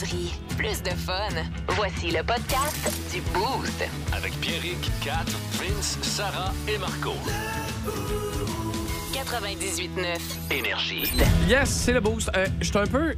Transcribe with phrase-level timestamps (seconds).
[0.00, 1.28] Plus de niaiserie, plus de fun.
[1.68, 3.84] Voici le podcast du Boost.
[4.12, 7.12] Avec Pierrick, Kat, Vince, Sarah et Marco.
[9.12, 10.56] 98.9.
[10.56, 11.10] Énergie.
[11.48, 12.30] Yes, c'est le boost.
[12.36, 13.14] Euh, je suis un peu.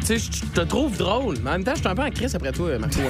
[0.00, 2.10] Tu sais, je te trouve drôle, mais en même temps, je suis un peu en
[2.10, 3.00] crise après toi, Marco,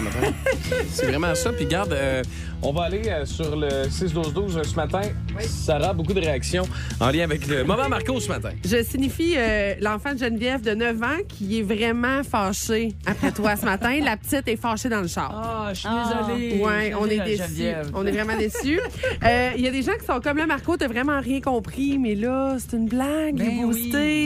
[0.91, 1.53] c'est vraiment ça.
[1.53, 2.23] Puis garde, euh,
[2.63, 5.01] on va aller euh, sur le 6-12-12 ce matin.
[5.41, 6.65] Sarah, beaucoup de réactions
[7.01, 8.51] en lien avec le moment Marco ce matin.
[8.65, 13.57] Je signifie euh, l'enfant de Geneviève de 9 ans qui est vraiment fâché après toi
[13.57, 13.99] ce matin.
[14.03, 15.31] La petite est fâchée dans le char.
[15.33, 16.61] Ah, je suis désolée.
[16.63, 17.73] Ouais, on est déçus.
[17.95, 18.81] On est vraiment déçus.
[19.23, 21.99] Euh, Il y a des gens qui sont comme là, Marco, t'as vraiment rien compris,
[21.99, 23.71] mais là, c'est une blague, Ben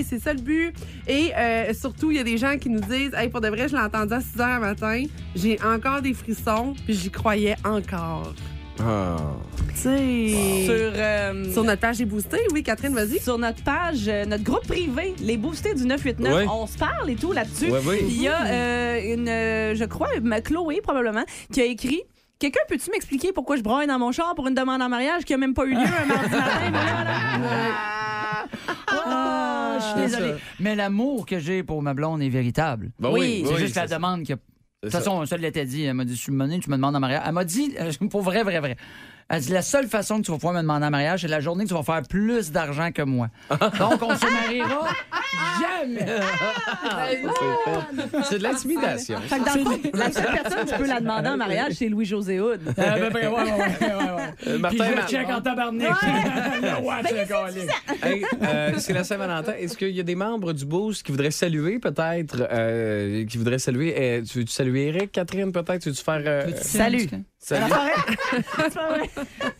[0.08, 0.72] c'est ça le but.
[1.08, 3.68] Et euh, surtout, il y a des gens qui nous disent, hey, pour de vrai,
[3.68, 5.02] je l'ai entendu à 6 heures le matin,
[5.34, 8.32] j'ai encore des frissons, puis j'y croyais encore.
[8.80, 9.16] Ah.
[9.68, 10.64] Tu sais.
[10.64, 13.20] Sur, euh, Sur notre page des boostés, oui, Catherine, vas-y.
[13.20, 16.46] sur notre page, euh, notre groupe privé, les boostés du 989, Ouais.
[16.52, 17.70] on se parle et tout là-dessus.
[17.70, 18.00] Ouais.
[18.02, 22.02] Il y a euh, une, euh, je crois, ma- Chloé probablement, qui a écrit.
[22.40, 25.32] Quelqu'un peut-tu m'expliquer pourquoi je broye dans mon char pour une demande en mariage qui
[25.34, 26.72] a même pas eu lieu un mardi matin?
[28.92, 29.33] Là,
[29.80, 30.34] Ah, je suis désolé.
[30.60, 32.92] Mais l'amour que j'ai pour ma blonde est véritable.
[32.98, 33.42] Ben Oui.
[33.46, 33.96] c'est oui, juste la ça.
[33.96, 34.32] demande que.
[34.34, 34.38] De
[34.90, 35.84] toute façon, ça l'était dit.
[35.84, 37.22] Elle m'a dit, je suis menée, tu me demandes en mariage.
[37.26, 38.76] Elle m'a dit, euh, pour vrai, vrai, vrai.
[39.30, 41.40] Elle dit, la seule façon que tu vas pouvoir me demander en mariage, c'est la
[41.40, 43.28] journée que tu vas faire plus d'argent que moi.
[43.50, 44.88] Donc, on se mariera
[45.60, 46.06] jamais.
[48.28, 49.18] C'est de l'intimidation.
[49.20, 51.88] Fait que dans le fond, la seule personne qui peut la demander en mariage, c'est
[51.88, 52.60] Louis-José Hood.
[52.66, 53.50] Euh, ben, ben, ouais, ouais, ouais,
[53.80, 54.22] ouais, ouais.
[54.46, 55.92] Euh, Martin, Puis je le Mar- check en tabarnak.
[58.02, 59.52] Hey, euh, c'est la Saint-Valentin.
[59.58, 63.58] Est-ce qu'il y a des membres du Boost qui voudraient saluer, peut-être, euh, qui voudraient
[63.58, 63.94] saluer?
[63.98, 65.82] euh, tu veux-tu saluer Eric, Catherine, peut-être?
[65.82, 66.22] Tu veux-tu faire.
[66.26, 67.08] euh, Salut.
[67.44, 67.64] Salut?
[68.56, 69.10] C'est pas vrai?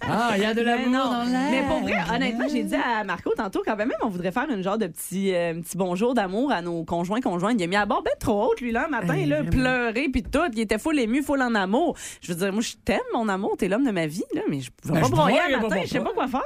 [0.00, 1.05] Ah, il y a de Mais l'amour non.
[1.11, 1.50] dans l'air.
[1.50, 4.62] Mais pour vrai, honnêtement, j'ai dit à Marco tantôt, quand même, on voudrait faire une
[4.62, 7.56] genre de petit, euh, petit bonjour d'amour à nos conjoints, conjointes.
[7.59, 10.22] Il a mis à bord ben trop haute, lui, là, un matin, là, pleurer, puis
[10.22, 10.39] tout.
[10.53, 11.97] Il était full ému, full en amour.
[12.21, 14.61] Je veux dire, moi, je t'aime, mon amour, t'es l'homme de ma vie, là, mais
[14.61, 16.43] je vais Ben, pas broyer pas matin, je sais pas quoi faire.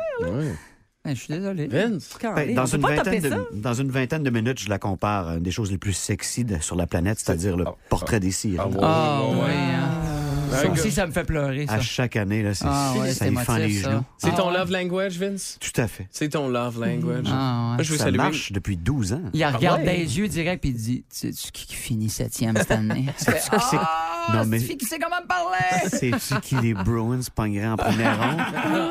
[1.04, 1.68] Ben, je suis désolé.
[1.68, 2.18] Vince?
[2.20, 2.54] Quand Ben, même.
[2.56, 5.52] dans, une vingtaine de, dans une vingtaine de minutes, je la compare à une des
[5.52, 8.76] choses les plus sexy de- sur la planète, c'est-à-dire le portrait des sirènes.
[8.82, 9.32] Ah, ouais.
[9.32, 10.17] Ah, oui.
[10.48, 10.56] Ouais.
[10.56, 11.74] Ça Ouais, aussi, ça me fait pleurer, ça.
[11.74, 13.90] À chaque année, là, c'est, Ah, ouais, ça c'est y fend les émotif, ça.
[13.90, 14.04] genoux.
[14.18, 14.58] C'est Ah, ton ouais.
[14.58, 15.58] love language, Vince?
[15.60, 16.06] Tout à fait.
[16.10, 17.26] C'est ton love language.
[17.28, 17.84] Ah, Moi, ouais.
[17.84, 18.16] je veux Ça saluer.
[18.18, 19.22] marche depuis 12 ans.
[19.32, 19.86] Il regarde ouais?
[19.86, 23.06] dans les yeux direct puis il dit Tu sais qui finit septième cette année?
[23.16, 26.74] C'est- Ah, Non, c'est mais- une fille qui sait comment me parler Sais-tu qui les
[26.74, 28.42] Bruins pogneraient en première ronde?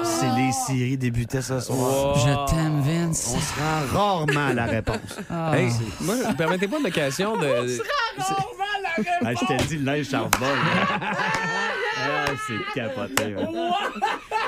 [0.03, 2.17] C'est les séries débutaient ce soir.
[2.17, 3.33] Je t'aime, Vince.
[3.35, 4.97] On se rend rarement à la réponse.
[5.29, 5.57] Ah.
[5.57, 5.71] Hey,
[6.01, 7.47] moi, permettez pas l'occasion de.
[9.23, 10.31] Ah, je t'ai dit, le linge charbonne.
[12.09, 13.35] ah, c'est capoté.
[13.35, 13.43] ouais.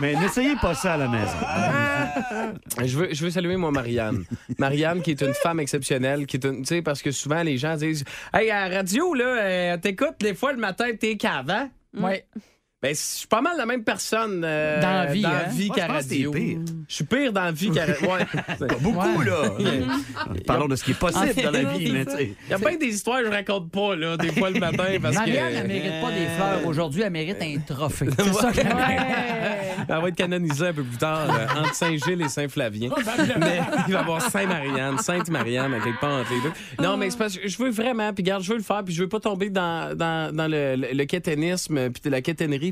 [0.01, 1.37] Mais n'essayez pas ça à la maison.
[2.85, 4.23] Je veux, je veux saluer, moi, Marianne.
[4.57, 6.59] Marianne, qui est une femme exceptionnelle, qui est une.
[6.59, 8.03] Tu sais, parce que souvent, les gens disent
[8.33, 11.69] Hey, à la radio, là, euh, t'écoutes des fois le matin, t'es cave, hein?
[11.93, 12.25] Ouais.
[12.81, 15.49] Ben, je suis pas mal la même personne euh, Dans la vie, dans hein?
[15.51, 16.33] vie qu'à radio.
[16.33, 18.25] Je suis pire dans la vie qu'à ouais.
[18.79, 19.51] Beaucoup, là.
[20.47, 22.33] Parlons de ce qui est possible dans la vie, mais tu sais.
[22.47, 24.85] Il y a bien des histoires que je raconte pas, là, des fois le matin,
[25.01, 25.57] parce Marianne, que.
[25.57, 28.07] elle mérite pas des fleurs aujourd'hui, elle mérite un trophée.
[28.17, 28.99] C'est ça qu'elle mérite.
[29.89, 32.91] Elle va être canonisée un peu plus tard euh, entre Saint-Gilles et Saint-Flavien.
[33.39, 36.53] mais il va y avoir Saint-Marianne, Sainte-Marianne, à quelque part entre les deux.
[36.81, 38.93] Non, mais c'est parce que je veux vraiment, puis garde, je veux le faire, puis
[38.93, 42.68] je veux pas tomber dans, dans, dans le, le, le quétainisme, puis la quétainerie,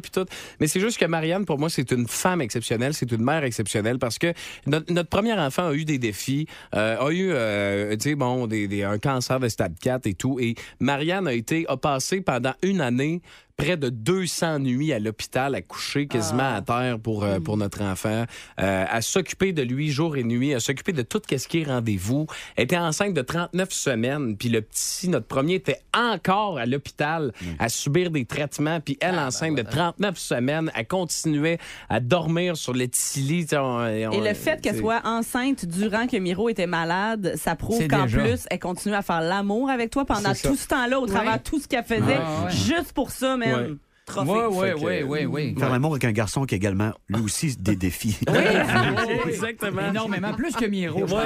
[0.60, 4.00] Mais c'est juste que Marianne, pour moi, c'est une femme exceptionnelle, c'est une mère exceptionnelle,
[4.00, 4.34] parce que
[4.66, 8.68] notre, premier enfant a eu des défis, euh, a eu, euh, tu sais, bon, des,
[8.68, 12.54] des- un cancer de stade 4 et tout, et Marianne a été, a passé pendant
[12.62, 13.22] une année
[13.58, 17.82] près de 200 nuits à l'hôpital, à coucher quasiment à terre pour, euh, pour notre
[17.82, 18.26] enfant,
[18.60, 21.64] euh, à s'occuper de lui jour et nuit, à s'occuper de tout ce qui est
[21.64, 22.28] rendez-vous.
[22.56, 27.34] Elle était enceinte de 39 semaines, puis le petit, notre premier, était encore à l'hôpital
[27.58, 31.58] à subir des traitements, puis elle, enceinte de 39 semaines, elle continuait
[31.90, 33.48] à dormir sur le petit lit.
[33.54, 38.06] on- Et le fait qu'elle soit enceinte durant que Miro était malade, ça prouve qu'en
[38.28, 41.44] plus, elle continue à faire l'amour avec toi pendant tout ce temps-là, au travers de
[41.44, 42.52] tout ce qu'elle faisait, Ah, ouais.
[42.52, 43.72] juste pour ça, même.
[43.72, 43.78] Ouais.
[44.08, 44.32] Trophée.
[44.32, 45.56] Oui, oui, oui, oui, oui.
[45.60, 48.18] Faire l'amour avec un garçon qui a également, lui aussi, des défis.
[49.28, 49.90] Exactement.
[49.90, 51.06] Énormément, plus que Miro.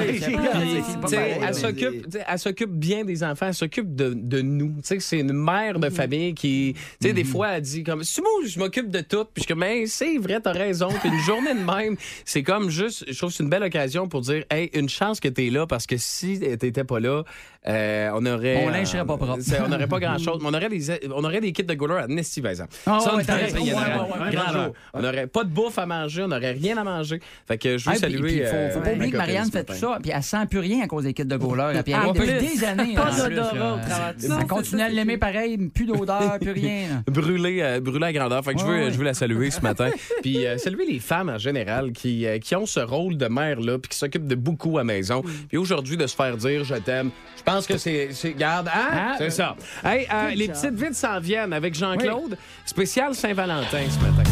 [1.12, 4.70] elle s'occupe, bien des enfants, elle s'occupe de, de nous.
[4.82, 8.04] Tu sais, c'est une mère de famille qui, tu sais, des fois, elle dit comme,
[8.04, 9.26] c'est moi, je m'occupe de tout.
[9.26, 10.90] Puis je suis comme, Ben, c'est vrai, t'as raison.
[11.00, 11.96] Puis une journée de même,
[12.26, 15.20] c'est comme juste, je trouve que c'est une belle occasion pour dire, hey, une chance
[15.20, 17.24] que t'es là parce que si t'étais pas là,
[17.68, 18.62] euh, on aurait.
[18.64, 19.38] Mon linge serait pas propre.
[19.42, 20.40] c'est- on n'aurait pas grand chose.
[20.42, 22.71] Mais on aurait des, on aurait des kits de gouleur à Nesty, par exemple.
[22.88, 22.94] Ouais,
[23.26, 23.58] t'as aurait- raison.
[23.62, 24.64] il y en Ouais, aurait ouais, ouais, grand ouais.
[24.66, 24.74] jour.
[24.94, 27.20] On n'aurait pas de bouffe à manger, on n'aurait rien à manger.
[27.48, 28.22] Fait que je veux saluer.
[28.40, 30.60] puis faut, euh, faut pas oublier que Marianne fait tout ça, puis elle sent plus
[30.60, 31.84] rien à cause des kits de goalers.
[31.84, 32.96] Puis elle depuis des années.
[32.96, 34.38] pas d'odorat au travers de ça.
[34.42, 36.88] Elle continue à l'aimer pareil, plus d'odeur, plus rien.
[37.08, 37.12] là.
[37.12, 38.44] brûlé, euh, brûlé à grandeur.
[38.44, 39.90] Fait que je, veux, je veux la saluer ce matin.
[40.22, 43.90] Puis euh, saluer les femmes en général qui, qui ont ce rôle de mère-là puis
[43.90, 45.24] qui s'occupent de beaucoup à maison.
[45.50, 48.10] Puis aujourd'hui, de se faire dire je t'aime, je pense que c'est.
[48.38, 48.88] Garde, hein?
[48.92, 49.56] Ah, c'est ça.
[49.84, 52.38] Hey, les petites vides s'en viennent avec Jean-Claude.
[52.66, 54.24] Spécial Saint-Valentin ce matin.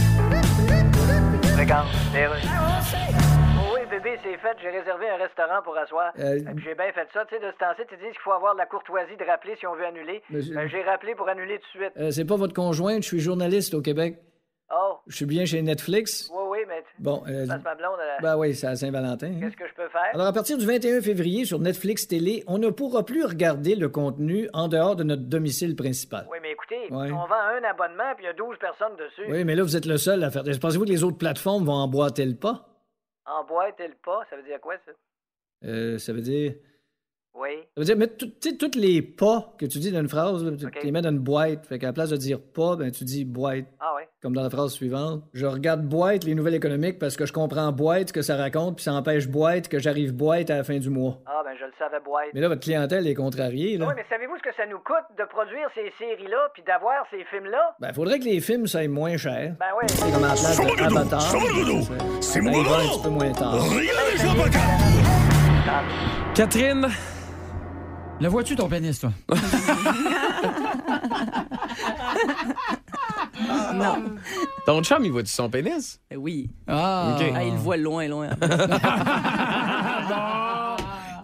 [3.74, 4.56] Oui, bébé, c'est fait.
[4.62, 6.12] J'ai réservé un restaurant pour asseoir.
[6.20, 7.26] Euh, j'ai bien fait ça.
[7.26, 9.56] Tu sais, de ce temps-ci, tu dis qu'il faut avoir de la courtoisie de rappeler
[9.60, 10.22] si on veut annuler.
[10.30, 11.94] Monsieur- Ben, j'ai rappelé pour annuler tout de suite.
[11.98, 14.18] Euh, c'est pas votre conjointe, je suis journaliste au Québec.
[14.72, 16.30] Oh, Je suis bien chez Netflix.
[16.32, 17.98] oui, oui, mais Bon, euh, c'est ma blonde.
[18.22, 19.28] ben oui, c'est à Saint-Valentin.
[19.34, 19.40] hein.
[19.40, 20.12] Qu'est-ce que je peux faire?
[20.14, 23.90] Alors, à partir du 21 février, sur Netflix Télé, on ne pourra plus regarder le
[23.90, 26.28] contenu en dehors de notre domicile principal.
[26.32, 27.12] Oui, mais écoutez, Ouais.
[27.12, 29.32] on vend un abonnement puis il y a 12 personnes dessus.
[29.32, 30.44] Oui, mais là, vous êtes le seul à faire.
[30.44, 32.66] Pensez-vous que les autres plateformes vont emboîter le pas?
[33.26, 34.92] En boîte et le pas, ça veut dire quoi, ça?
[35.66, 36.54] Euh, ça veut dire.
[37.36, 37.50] Oui.
[37.76, 38.08] Ça veut dire
[38.42, 41.12] sais, tous les pas que tu dis dans une phrase, là, tu les mets dans
[41.12, 41.66] une boîte.
[41.66, 43.66] Fait qu'à la place de dire pas, ben, tu dis boîte.
[43.80, 44.04] Ah oui.
[44.22, 45.24] Comme dans la phrase suivante.
[45.34, 48.78] Je regarde boîte, les nouvelles économiques, parce que je comprends boîte, ce que ça raconte,
[48.78, 51.20] puis ça empêche boîte que j'arrive boîte à la fin du mois.
[51.26, 52.28] Ah, ben je le savais, boîte.
[52.34, 53.88] Mais là, votre clientèle est contrariée, là.
[53.88, 57.24] Oui, mais savez-vous ce que ça nous coûte de produire ces séries-là puis d'avoir ces
[57.26, 57.76] films-là?
[57.80, 59.56] Ben, faudrait que les films soient moins chers.
[59.60, 59.86] Ben oui.
[59.88, 61.22] C'est comme à la place de Avatar.
[62.22, 63.64] C'est un petit peu moins tard.
[66.36, 66.88] Catherine,
[68.22, 69.12] Le vois-tu, ton pénis, toi?
[73.74, 73.96] Non.
[74.66, 76.00] ton chum, il voit-tu son pénis?
[76.16, 76.50] Oui.
[76.68, 77.16] Ah!
[77.16, 77.32] OK.
[77.34, 78.30] Ah, il le voit loin, loin.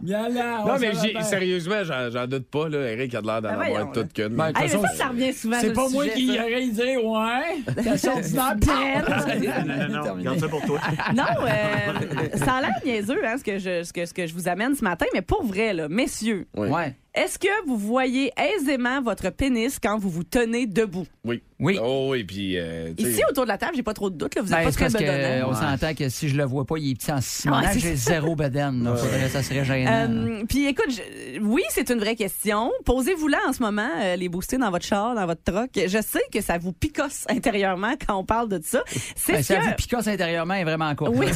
[0.06, 2.70] Bien là, on Non, mais j'ai- sérieusement, j'en j'en doute pas.
[2.70, 2.92] Là.
[2.92, 4.30] Eric a de l'air d'en Ben avoir voyons, toute qu'une.
[4.30, 6.04] Ben, de toute Hey, mais façon, ça, ça revient souvent C'est sur pas le moi
[6.04, 6.44] sujet, qui ça.
[6.44, 7.84] aurais dit, ouais.
[7.84, 10.80] T'as sorti dans le Non, non, non, garde ça pour toi.
[11.16, 14.34] Non, euh, ça a l'air niaiseux, hein, ce que, je, ce, que, ce que je
[14.34, 16.70] vous amène ce matin, mais pour vrai, là, messieurs, Oui.
[16.70, 16.94] Ouais.
[17.16, 21.08] Est-ce que vous voyez aisément votre pénis quand vous vous tenez debout?
[21.24, 21.42] Oui.
[21.58, 21.80] Oui.
[21.82, 22.58] Oh, oui, puis.
[22.60, 24.36] euh, Ici, autour de la table, j'ai pas trop de doutes.
[24.36, 26.76] Là, vous êtes Ben, pas très parce qu'on s'entend que si je le vois pas,
[26.78, 28.90] il est petit en Simonage, Ouais, c'est j'ai zéro bedaine.
[29.32, 30.10] ça serait gênant.
[30.12, 32.72] Euh, Puis écoute, je- oui, c'est une vraie question.
[32.84, 35.70] Posez-vous-la en ce moment, euh, les boostés dans votre char, dans votre truck.
[35.76, 38.84] Je sais que ça vous picosse intérieurement quand on parle de ça.
[39.16, 39.66] C'est Ben, ce ça que...
[39.66, 41.12] vous picosse intérieurement est vraiment court.
[41.14, 41.28] Oui.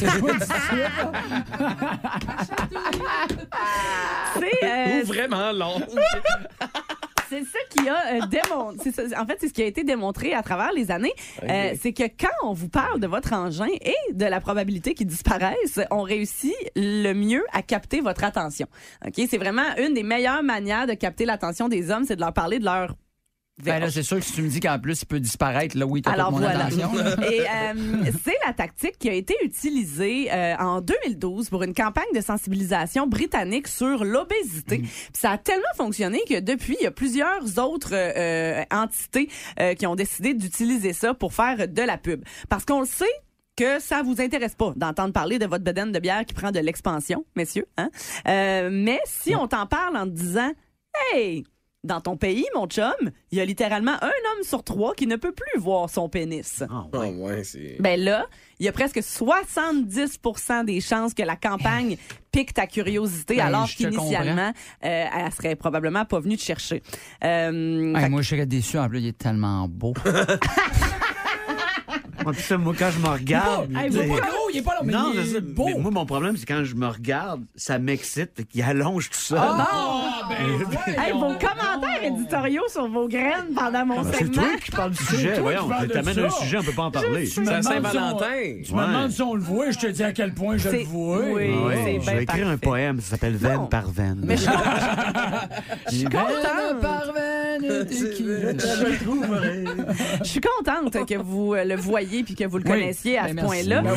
[4.38, 5.69] C'est, euh, Ou vraiment long.
[7.30, 8.90] C'est ça qui a euh, démontré.
[9.16, 11.12] En fait, c'est ce qui a été démontré à travers les années.
[11.44, 15.06] Euh, c'est que quand on vous parle de votre engin et de la probabilité qu'il
[15.06, 18.66] disparaisse, on réussit le mieux à capter votre attention.
[19.06, 22.32] Ok, c'est vraiment une des meilleures manières de capter l'attention des hommes, c'est de leur
[22.32, 22.96] parler de leur
[23.64, 25.86] Ben là, c'est sûr que si tu me dis qu'en plus, il peut disparaître, là,
[25.86, 26.66] oui, t'as Alors mon voilà.
[26.66, 26.90] attention.
[27.30, 32.12] Et euh, c'est la tactique qui a été utilisée euh, en 2012 pour une campagne
[32.14, 34.78] de sensibilisation britannique sur l'obésité.
[34.78, 34.82] Mm.
[34.82, 39.28] Puis Ça a tellement fonctionné que depuis, il y a plusieurs autres euh, entités
[39.78, 42.24] qui ont décidé d'utiliser ça pour faire de la pub.
[42.48, 43.04] Parce qu'on le sait,
[43.56, 46.60] que ça vous intéresse pas d'entendre parler de votre bedaine de bière qui prend de
[46.60, 47.66] l'expansion, messieurs.
[47.76, 47.90] Hein?
[48.24, 50.52] Mais si on t'en parle en te disant,
[51.12, 51.44] hey,
[51.82, 52.92] dans ton pays, mon chum,
[53.30, 56.62] il y a littéralement un homme sur trois qui ne peut plus voir son pénis.
[56.70, 57.14] Ah, Oh, ouais.
[57.14, 57.76] ouais, c'est.
[57.80, 58.26] Ben là,
[58.58, 61.96] il y a presque 70% des chances que la campagne
[62.32, 64.52] pique ta curiosité, Ben, alors qu'initialement,
[64.84, 66.82] euh, elle serait probablement pas venue te chercher.
[67.24, 68.78] Euh, Hey, fait moi, je serais déçu.
[68.78, 69.94] En plus, il est tellement beau.
[72.30, 73.68] Moi, puis ça, moi, quand je me regarde.
[73.70, 75.40] Il est pas gros, il est pas long, mais non, il c'est est ça.
[75.40, 75.64] beau.
[75.66, 79.18] Mais moi, mon problème, c'est quand je me regarde, ça m'excite, fait qu'il allonge tout
[79.18, 79.56] ça.
[79.58, 80.36] Ah, ben,
[81.02, 84.42] Hey, vos commentaires éditoriaux sur vos graines pendant mon Ben, c'est segment.
[84.42, 85.40] toi qui parles du sujet.
[85.40, 87.26] Voyons, t'amènes un sujet, on peut pas en parler.
[87.26, 88.26] C'est Saint-Valentin.
[88.64, 90.78] Tu me demandes si on le voit, je te dis à quel point je le
[90.78, 91.18] C'est- vois.
[91.32, 91.50] oui.
[91.52, 94.20] Ah c'est je vais écrire un poème, ça s'appelle Veine par veine.
[94.22, 94.44] Mais je,
[95.90, 96.80] Je suis contente.
[96.80, 97.29] par veine,
[100.22, 102.70] Je suis contente que vous euh, le voyez puis que vous le Oui.
[102.70, 103.48] connaissiez à Ben, ce merci.
[103.48, 103.82] point-là.
[103.82, 103.92] Ben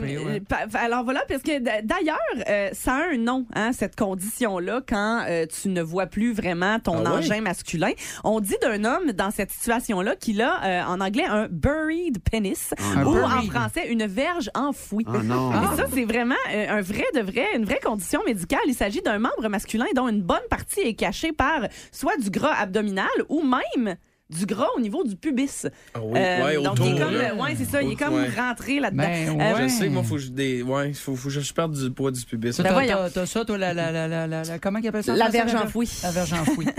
[0.00, 3.96] oui, Euh, pa- alors voilà, parce que d'ailleurs, euh, ça a un nom, hein, cette
[3.96, 7.18] condition-là, quand euh, tu ne vois plus vraiment ton Ah oui?
[7.24, 7.90] engin masculin.
[8.24, 12.70] On dit d'un homme dans cette situation-là qu'il a euh, en anglais un buried penis
[12.96, 15.04] Un ou en français une verge enfouie.
[15.08, 15.50] Oh non.
[15.52, 18.60] Et ça, c'est vraiment euh, un vrai de vrai, une vraie condition médicale.
[18.66, 21.60] Il s'agit d'un membre masculin dont une bonne partie est cachée par
[21.92, 22.87] soit du gras abdominal
[23.28, 23.96] ou même
[24.30, 25.66] du gras au niveau du pubis.
[25.94, 27.32] Ah oui, Euh, ouais, donc, autour, il est comme, là.
[27.32, 28.28] euh, ouais, c'est ça, il est comme Ouais.
[28.36, 29.02] rentré là-dedans.
[29.02, 29.62] Ben, Euh, ouais.
[29.62, 32.10] Je sais, moi, faut que je, des, ouais, faut, faut que je perde du poids
[32.10, 32.56] du pubis.
[32.58, 35.02] Ben t'as- t'as- T'as ça, toi, la, la, la, la, la, la- comment il appelle
[35.04, 35.14] ça?
[35.16, 35.90] La verge enfouie.
[36.02, 36.66] La verge enfouie.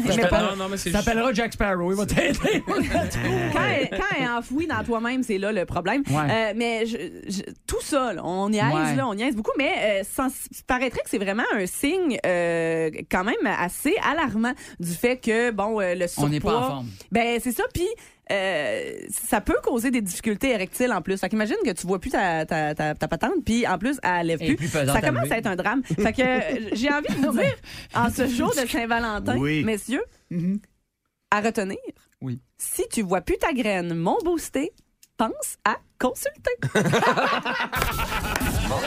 [0.50, 2.38] Non, non, mais c'est ça s'appellera Jack Sparrow, il va t'aider.
[2.68, 6.04] quand, elle, quand elle est enfouie dans toi-même, c'est là le problème.
[6.12, 8.96] Euh, mais je- je- tout ça, là, on niaise, Ouais.
[8.96, 12.90] là, on niaise beaucoup, mais euh, sans- il paraîtrait que c'est vraiment un signe euh,
[13.12, 16.26] quand même assez alarmant du fait que, bon, euh, le surpoids...
[16.26, 16.88] On n'est pas en forme.
[17.12, 17.88] Ben, c'est ça, puis...
[18.32, 21.20] euh, ça peut causer des difficultés érectiles en plus.
[21.20, 24.28] Fait qu'imagine que tu vois plus ta, ta, ta, ta patente, puis en plus, elle
[24.28, 24.56] lève plus.
[24.56, 25.84] plus ça commence à être un drame.
[25.84, 27.56] Fait que euh, j'ai envie de vous dire,
[27.96, 29.64] en ce jour de Saint-Valentin, Oui.
[29.64, 30.04] messieurs,
[31.32, 31.78] à retenir,
[32.22, 32.40] Oui.
[32.58, 34.72] si tu vois plus ta graine mon boosté,
[35.20, 36.56] pense à consulter.
[36.62, 36.72] Pour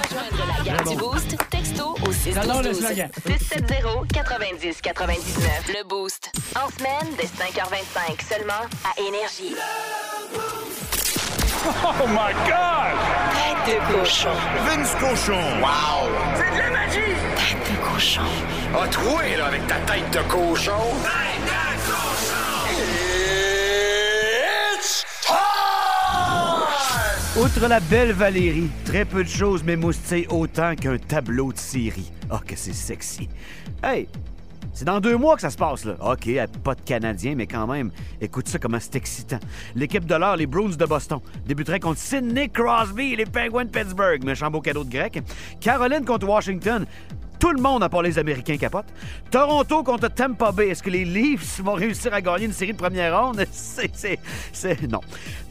[0.01, 3.11] rejoindre la gang du Boost, texto au 6 J'adore le slogan.
[3.27, 5.69] 670 90 99.
[5.69, 6.33] Le Boost.
[6.57, 9.55] En semaine, dès 5h25, seulement à Énergie.
[11.65, 12.97] Oh my God!
[13.35, 14.35] Tête de cochon.
[14.67, 15.39] Vince cochon.
[15.61, 16.09] Wow!
[16.35, 17.15] C'est de la magie!
[17.37, 18.23] Tête de cochon.
[18.83, 20.81] A troué, là, avec ta tête de cochon.
[21.05, 21.52] Tête
[27.35, 32.13] Outre la belle Valérie, très peu de choses m'émoustillent autant qu'un tableau de série.
[32.29, 33.27] Ah, que c'est sexy.
[33.83, 34.07] Hey,
[34.75, 35.95] c'est dans deux mois que ça se passe, là.
[35.99, 36.29] OK,
[36.63, 39.39] pas de Canadiens, mais quand même, écoute ça, comment c'est excitant.
[39.75, 43.71] L'équipe de l'heure, les Bruins de Boston, débuterait contre Sidney Crosby et les Penguins de
[43.71, 44.23] Pittsburgh.
[44.25, 45.23] Méchant beau cadeau de grec.
[45.59, 46.85] Caroline contre Washington.
[47.43, 48.85] Tout le monde, à part les Américains, capote.
[49.29, 50.69] Toronto contre Tampa Bay.
[50.69, 53.45] Est-ce que les Leafs vont réussir à gagner une série de première ronde?
[53.53, 54.89] C'est...
[54.89, 55.01] Non.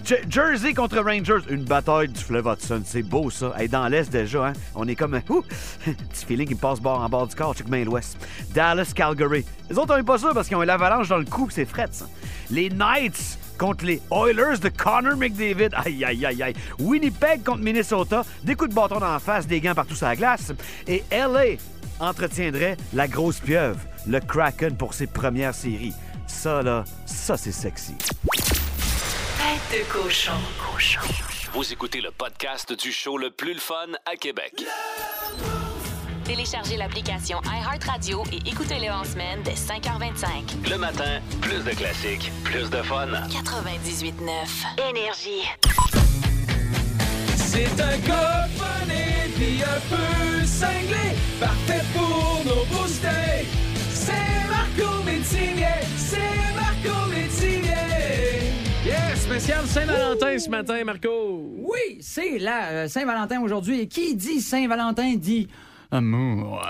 [0.06, 1.44] Je- Jersey contre Rangers.
[1.50, 2.82] Une bataille du fleuve Hudson.
[2.86, 3.54] C'est beau, ça.
[3.58, 4.54] Hey, dans l'Est, déjà, hein?
[4.74, 5.20] On est comme...
[5.28, 5.42] Ouh!
[5.84, 7.56] Petit feeling qui passe bord en bord du corps.
[7.56, 8.16] Check bien l'Ouest.
[8.54, 9.44] Dallas, Calgary.
[9.70, 11.50] Les autres, on pas sûr parce qu'ils ont l'avalanche dans le cou.
[11.52, 12.06] C'est fret, ça.
[12.52, 15.72] Les Knights contre les Oilers de Connor McDavid.
[15.74, 16.54] Aïe, aïe, aïe, aïe.
[16.80, 18.24] Winnipeg contre Minnesota.
[18.46, 20.54] Des coups de bâton la face, des gants partout sur la glace.
[20.88, 21.58] Et LA
[22.02, 25.94] entretiendrait la grosse pieuvre, le Kraken pour ses premières séries.
[26.28, 27.96] Ça, là, ça, c'est sexy.
[29.38, 30.32] Tête de cochon.
[30.74, 31.02] Cochon.
[31.54, 34.64] Vous écoutez le podcast du show le plus le fun à Québec.
[36.24, 40.70] Téléchargez l'application iHeartRadio et écoutez-le en semaine dès 5h25.
[40.70, 43.08] Le matin, plus de classiques, plus de fun.
[43.08, 44.90] 98.9.
[44.90, 45.44] Énergie.
[47.54, 53.46] C'est un gars funny puis un peu cinglé, parfait pour nos boostés.
[53.90, 54.14] C'est
[54.50, 55.66] Marco Métivier,
[55.98, 57.74] c'est Marco Métivier.
[58.86, 61.52] Yes, spécial Saint-Valentin ce matin, Marco.
[61.58, 63.82] Oui, c'est la euh, Saint-Valentin aujourd'hui.
[63.82, 65.50] Et qui dit Saint-Valentin dit
[65.92, 66.62] amour.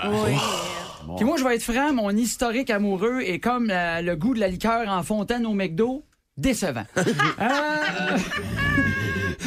[1.16, 4.40] Puis moi, je vais être franc, mon historique amoureux est comme la- le goût de
[4.40, 6.02] la liqueur en fontaine au McDo,
[6.36, 6.84] décevant.
[7.40, 8.18] Euh,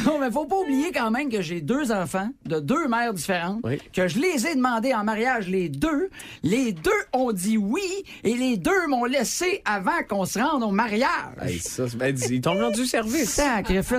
[0.04, 3.58] Non, mais faut pas oublier quand même que j'ai deux enfants de deux mères différentes,
[3.64, 3.78] Oui.
[3.92, 6.10] que je les ai demandés en mariage les deux.
[6.44, 7.82] Les deux ont dit oui
[8.22, 11.08] et les deux m'ont laissé avant qu'on se rende au mariage.
[11.42, 13.40] Hey, ça, c'est- ben, ils t'ont rendu service.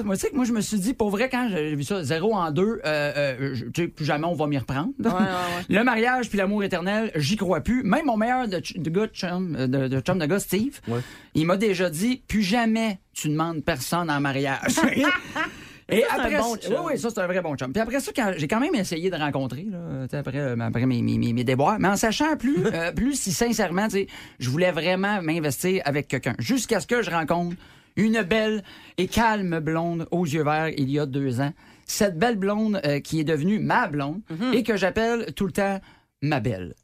[0.05, 2.01] Moi, tu sais que moi, je me suis dit, pour vrai, quand j'ai vu ça,
[2.03, 4.91] zéro en deux, euh, euh, tu sais, plus jamais on va m'y reprendre.
[5.67, 7.83] Le mariage puis l'amour éternel, j'y crois plus.
[7.83, 10.79] Même mon meilleur de, ch- de gars de chum, de, de chum de gars, Steve,
[11.33, 12.76] il m'a déjà dit, plus jamais
[13.13, 14.75] tu demandes personne en mariage.
[15.89, 16.75] Et Ça, c'est un après, bon oui, chum.
[16.85, 17.71] oui, ça, c'est un vrai bon chum.
[17.71, 21.01] Puis après ça, quand- j'ai quand même essayé de rencontrer, là, après, euh, après mes,
[21.01, 23.87] mes, mes, déboires, mais en sachant plus, euh, plus si sincèrement,
[24.37, 26.35] je voulais vraiment m'investir avec quelqu'un.
[26.39, 27.55] Jusqu'à ce que je rencontre
[27.95, 28.63] une belle
[28.97, 31.53] et calme blonde aux yeux verts il y a deux ans.
[31.85, 34.53] Cette belle blonde euh, qui est devenue ma blonde Mhm.
[34.55, 35.79] et que j'appelle tout le temps
[36.21, 36.75] ma belle.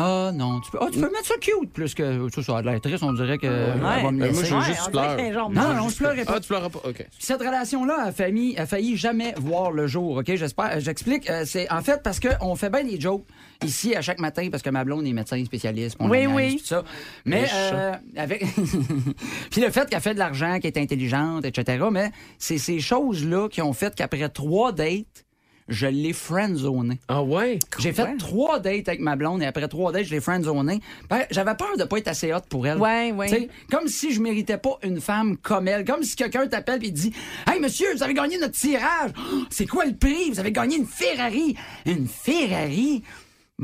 [0.00, 2.62] Ah non, tu peux, ah, tu peux mettre ça cute plus que ça, ça a
[2.62, 5.32] de l'air triste, on dirait que elle va me moi, je veux juste on qu'un
[5.32, 6.34] genre Non, de- non, je pleurais pas.
[6.36, 6.78] Ah, tu pleuras pas?
[6.84, 7.04] OK.
[7.18, 10.34] Cette relation-là a failli, a failli jamais voir le jour, OK?
[10.36, 10.78] J'espère.
[10.78, 11.28] J'explique.
[11.28, 13.24] Euh, c'est en fait parce qu'on fait bien des jokes
[13.64, 15.96] ici à chaque matin parce que ma blonde est médecin spécialiste.
[15.98, 16.62] on Oui, oui.
[16.64, 16.84] ça.
[17.24, 18.44] Mais euh, avec.
[19.50, 21.84] Puis le fait qu'elle fait de l'argent, qu'elle est intelligente, etc.
[21.90, 25.24] Mais c'est ces choses-là qui ont fait qu'après trois dates,
[25.68, 26.98] je l'ai friendzoné.
[27.08, 27.58] Ah ouais?
[27.78, 30.80] J'ai fait trois dates avec ma blonde et après trois dates, je l'ai friendzoné.
[31.10, 32.78] Ben, J'avais peur de pas être assez hot pour elle.
[32.78, 33.28] Ouais, ouais.
[33.28, 35.84] Tu sais, Comme si je méritais pas une femme comme elle.
[35.84, 37.12] Comme si quelqu'un t'appelle et dit
[37.50, 39.10] Hey monsieur, vous avez gagné notre tirage.
[39.16, 40.30] Oh, C'est quoi le prix?
[40.30, 41.54] Vous avez gagné une Ferrari.
[41.86, 43.02] Une Ferrari?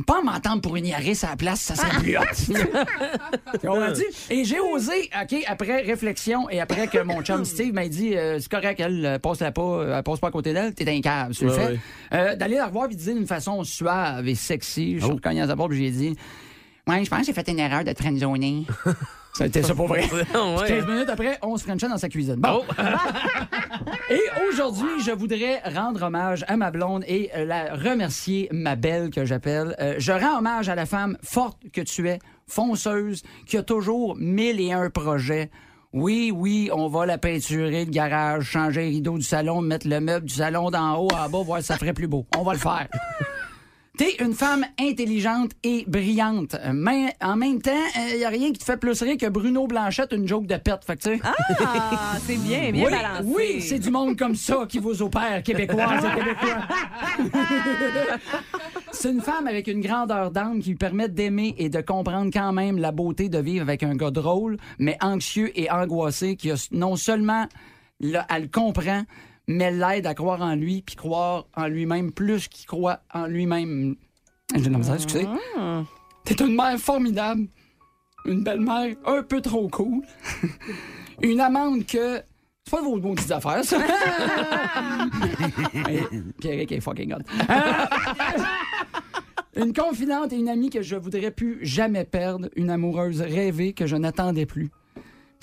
[0.08, 2.22] Pas m'entendre pour une Yaris à la place, ça serait plus hot.
[3.62, 4.02] Comprends-tu?
[4.28, 8.38] Et j'ai osé, OK, après réflexion et après que mon chum Steve m'a dit euh,
[8.40, 11.00] c'est correct, elle euh, passe-la pas, euh, elle passe pas à côté d'elle, t'es un
[11.00, 11.66] câble, tu le Ouais, fais.
[11.66, 11.78] ouais.
[12.14, 15.46] Euh, D'aller la revoir et dire d'une façon suave et sexy, je suis recogné à
[15.46, 16.16] sa puis j'ai dit
[16.88, 18.66] Ouais, je pense que j'ai fait une erreur de friendzoning.
[19.36, 20.08] Ça a été ça pour vrai.
[20.34, 20.64] Ouais.
[20.64, 22.36] Puis 15 minutes après, on se frenchait dans sa cuisine.
[22.36, 22.62] Bon.
[24.10, 29.10] et aujourd'hui, je voudrais rendre hommage à ma blonde et euh, la remercier, ma belle
[29.10, 29.74] que j'appelle.
[29.80, 34.16] Euh, je rends hommage à la femme forte que tu es, fonceuse, qui a toujours
[34.16, 35.50] mille et un projets.
[35.92, 40.00] Oui, oui, on va la peinturer, le garage, changer les rideaux du salon, mettre le
[40.00, 42.26] meuble du salon d'en haut à bas, voir si ça ferait plus beau.
[42.36, 42.88] On va le faire.
[43.96, 46.54] T'es une femme intelligente et brillante.
[46.56, 47.70] Euh, Mais en même temps,
[48.10, 50.56] il n'y a rien qui te fait plus rire que Bruno Blanchette, une joke de
[50.56, 50.84] perte.
[50.84, 51.20] Fait que, tu sais.
[51.22, 53.22] Ah, c'est bien, bien oui, balancé.
[53.24, 56.58] oui, c'est du monde comme ça qui vous opère, québécoises et québécois.
[58.92, 62.52] c'est une femme avec une grandeur d'âme qui lui permet d'aimer et de comprendre quand
[62.52, 66.54] même la beauté de vivre avec un gars drôle, mais anxieux et angoissé, qui a
[66.72, 67.46] non seulement
[68.00, 69.04] là, elle le comprend,
[69.46, 73.96] mais l'aide à croire en lui, puis croire en lui-même plus qu'il croit en lui-même.
[74.54, 75.26] J'ai de la excusez.
[76.24, 77.46] T'es une mère formidable.
[78.24, 80.02] Une belle-mère un peu trop cool.
[81.22, 82.22] une amende que.
[82.66, 83.76] C'est pas vos vos petites affaires, ça.
[85.90, 86.00] Et
[86.40, 87.12] Pierrick est fucking.
[87.12, 87.18] Euh,
[89.62, 92.48] une confidente et une amie que je voudrais plus jamais perdre.
[92.56, 94.70] Une amoureuse rêvée que je n'attendais plus.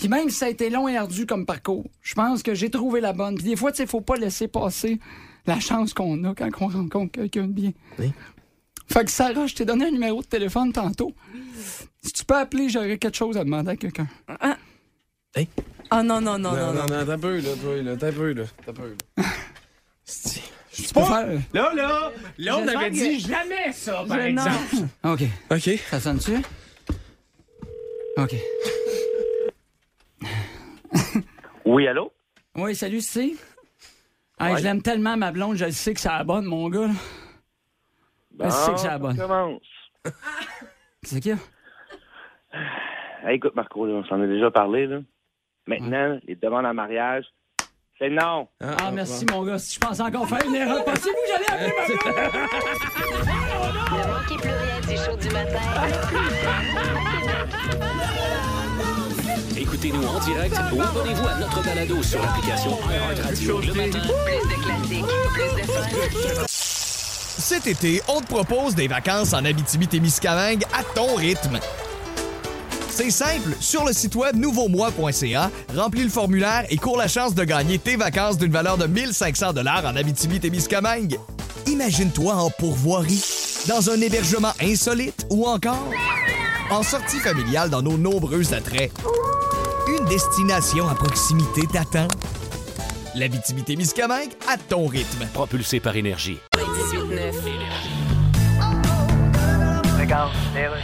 [0.01, 2.71] Puis même si ça a été long et ardu comme parcours, je pense que j'ai
[2.71, 3.35] trouvé la bonne.
[3.35, 4.99] Puis des fois, tu sais, faut pas laisser passer
[5.45, 7.71] la chance qu'on a quand on rencontre quelqu'un de bien.
[8.91, 11.13] Fait que Sarah, je t'ai donné un numéro de téléphone tantôt.
[12.01, 14.07] Si tu peux appeler, j'aurais quelque chose à demander à quelqu'un.
[15.91, 16.85] Ah non, non, non, non, non.
[16.87, 19.23] non, t'as peu, là, toi, là, t'as peu, là, t'as peu, là.
[20.03, 20.41] C'est-
[20.73, 21.27] Tu peux faire.
[21.53, 24.45] Là, là, là, on avait que- dit jamais ça, par Je- non.
[24.45, 24.87] exemple.
[25.03, 25.23] OK.
[25.51, 25.79] OK.
[25.91, 26.33] Ça sonne-tu?
[28.17, 28.35] OK.
[31.65, 32.11] Oui, allô?
[32.55, 33.33] Oui, salut, c'est.
[34.39, 34.57] Hey, Ouais.
[34.57, 36.89] Je l'aime tellement, ma blonde, je le sais que c'est la bonne, mon gars.
[38.39, 39.17] Je sais que c'est la bonne.
[39.17, 39.61] commence.
[41.03, 41.31] C'est qui?
[43.23, 44.87] Hey, écoute, Marco, là, on s'en a déjà parlé.
[44.87, 44.97] Là.
[45.67, 47.23] Maintenant, les demandes en mariage,
[47.99, 48.47] c'est non.
[48.59, 49.59] Ah, merci, mon gars.
[49.59, 52.47] Si je pensais encore faire une erreur, pensez-vous que j'allais appeler ma blonde?
[53.91, 55.59] Ne manquez plus rien du show du matin.
[59.61, 63.99] Écoutez-nous en direct ou abonnez-vous à notre balado sur l'application iHeartRadio le matin.
[64.25, 66.45] Plus de classiques, plus de fun.
[66.47, 71.59] Cet été, on te propose des vacances en Abitibi-Témiscamingue à ton rythme.
[72.89, 77.43] C'est simple, sur le site web nouveaumois.ca, remplis le formulaire et cours la chance de
[77.43, 81.19] gagner tes vacances d'une valeur de 1500 dollars en Abitibi-Témiscamingue.
[81.67, 83.23] Imagine-toi en pourvoirie,
[83.67, 85.87] dans un hébergement insolite ou encore
[86.71, 88.91] en sortie familiale dans nos nombreux attraits.
[90.11, 92.09] Destination à proximité t'attend.
[93.15, 95.25] L'Abitibi-Témiscamingue à ton rythme.
[95.33, 96.37] Propulsé par énergie.
[96.53, 97.31] 98.9.
[100.01, 100.31] Regarde,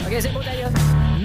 [0.08, 0.72] OK, c'est beau d'ailleurs.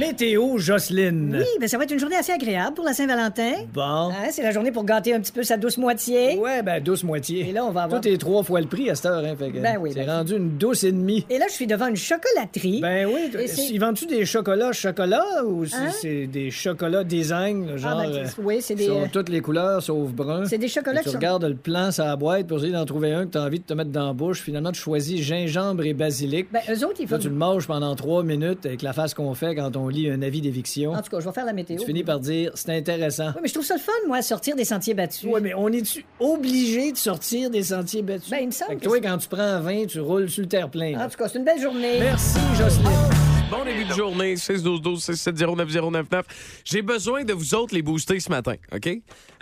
[0.06, 1.36] Météo Jocelyne.
[1.38, 3.52] Oui, ben ça va être une journée assez agréable pour la Saint-Valentin.
[3.72, 3.82] Bon.
[4.10, 6.36] Hein, c'est la journée pour gâter un petit peu sa douce moitié.
[6.38, 7.48] Ouais, ben douce moitié.
[7.48, 8.00] Et là, on va avoir...
[8.00, 10.04] Tout est trois fois le prix à cette heure, hein, fait que Ben oui, C'est
[10.04, 11.24] ben- rendu une douce et demie.
[11.30, 12.80] Et là, je suis devant une chocolaterie.
[12.80, 13.30] Ben oui,
[13.70, 15.90] ils vendent-tu des chocolats chocolat ou c'est- Hein?
[16.00, 19.28] c'est des chocolats design, là, genre Ah, ben, euh, oui, c'est des, sont euh, toutes
[19.28, 20.44] les couleurs sauf brun.
[20.46, 22.72] C'est des chocolats Et Tu qui sont- regardes le plan sur la boîte pour essayer
[22.72, 24.40] d'en trouver un que tu as envie de te mettre dans la bouche.
[24.40, 26.48] Finalement, tu choisis gingembre et basilic.
[26.52, 27.22] Ben, eux autres, ils Là, font...
[27.22, 30.22] tu le manges pendant trois minutes avec la face qu'on fait quand on lit un
[30.22, 30.92] avis d'éviction.
[30.92, 31.78] En tout cas, je vais faire la météo.
[31.78, 33.28] Tu finis par dire c'est intéressant.
[33.28, 35.28] Oui, mais je trouve ça le fun, moi, sortir des sentiers battus.
[35.32, 38.30] Oui, mais on est-tu obligé de sortir des sentiers battus?
[38.30, 40.30] Ben, il me semble Fait que que toi, quand tu prends un vin, tu roules
[40.30, 40.98] sur le terre-plein.
[40.98, 41.98] En tout cas, c'est une belle journée.
[42.00, 43.41] Merci, Jocelyne.
[43.52, 46.24] Bon début de journée, 6 12 12 670 9099.
[46.64, 48.88] J'ai besoin de vous autres les booster ce matin, OK?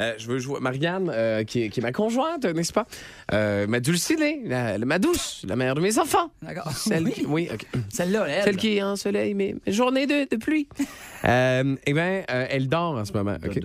[0.01, 2.87] Euh, je veux jouer Marianne, euh, qui, est, qui est ma conjointe, n'est-ce pas?
[3.33, 6.33] Euh, ma dulcinée, la, la- ma douce, la mère de mes enfants.
[6.43, 6.73] D'accord.
[6.73, 7.13] Celle Oui.
[7.13, 7.65] qui, oui, OK.
[7.89, 8.43] Celle-là, elle.
[8.43, 10.69] Celle qui ensoleille mes, mes journées de, de pluie.
[11.25, 13.61] euh, eh bien, euh, elle dort en ce moment, OK?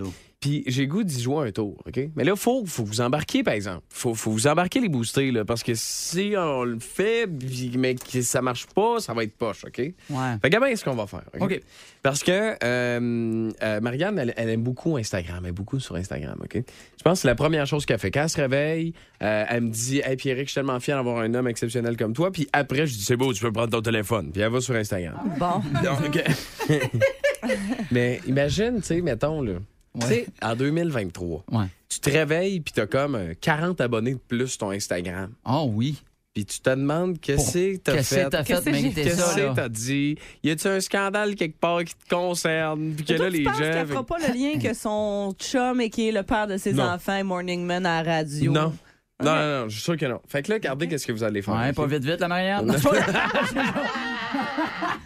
[0.46, 1.98] Puis j'ai goût d'y jouer un tour, OK?
[2.14, 3.82] Mais là, il faut, faut vous embarquer, par exemple.
[3.88, 7.96] faut, faut vous embarquer les boostés, là, parce que si on le fait, puis- mais
[7.96, 9.78] que ça marche pas, ça va être poche, OK?
[9.78, 9.94] Ouais.
[10.40, 11.24] Fait que ben, ce qu'on va faire.
[11.34, 11.42] OK?
[11.42, 11.60] OK.
[12.00, 15.40] Parce que euh, euh, Marianne, elle, elle aime beaucoup Instagram.
[15.42, 16.54] Elle est beaucoup sur Instagram, OK?
[16.54, 18.12] Je pense que c'est la première chose qu'elle fait.
[18.12, 18.92] Quand elle se réveille,
[19.24, 22.12] euh, elle me dit Hey Pierrick, je suis tellement fier d'avoir un homme exceptionnel comme
[22.12, 22.30] toi.
[22.30, 24.30] Puis après, je dis C'est beau, tu peux prendre ton téléphone.
[24.30, 25.16] Puis elle va sur Instagram.
[25.40, 25.60] Bon.
[25.82, 26.22] Donc,
[27.90, 29.54] Mais imagine, tu sais, mettons, là,
[30.00, 31.66] tu sais, en 2023, Ouais.
[31.88, 35.30] tu te réveilles puis t'as comme euh, 40 abonnés de plus sur ton Instagram.
[35.44, 36.02] Oh oui.
[36.34, 38.24] Puis tu te demandes qu'est-ce que t'as Qu'est-ce fait?
[38.24, 38.54] que t'as fait
[38.92, 40.18] Qu'est-ce que t'as dit?
[40.42, 42.92] Y a-tu un scandale quelque part qui te concerne?
[42.94, 43.62] Puis que là, tu les penses gens.
[43.72, 46.74] qu'elle fera pas le lien que son chum et qui est le père de ses
[46.74, 46.84] Non.
[46.90, 48.52] enfants Morning Man à la radio?
[48.52, 48.74] Non.
[49.24, 50.20] Non, non, non, je suis sûr que non.
[50.28, 51.54] Fait que là, regardez qu'est-ce que vous allez faire.
[51.54, 52.70] Ouais, pas vite, vite, la Marianne.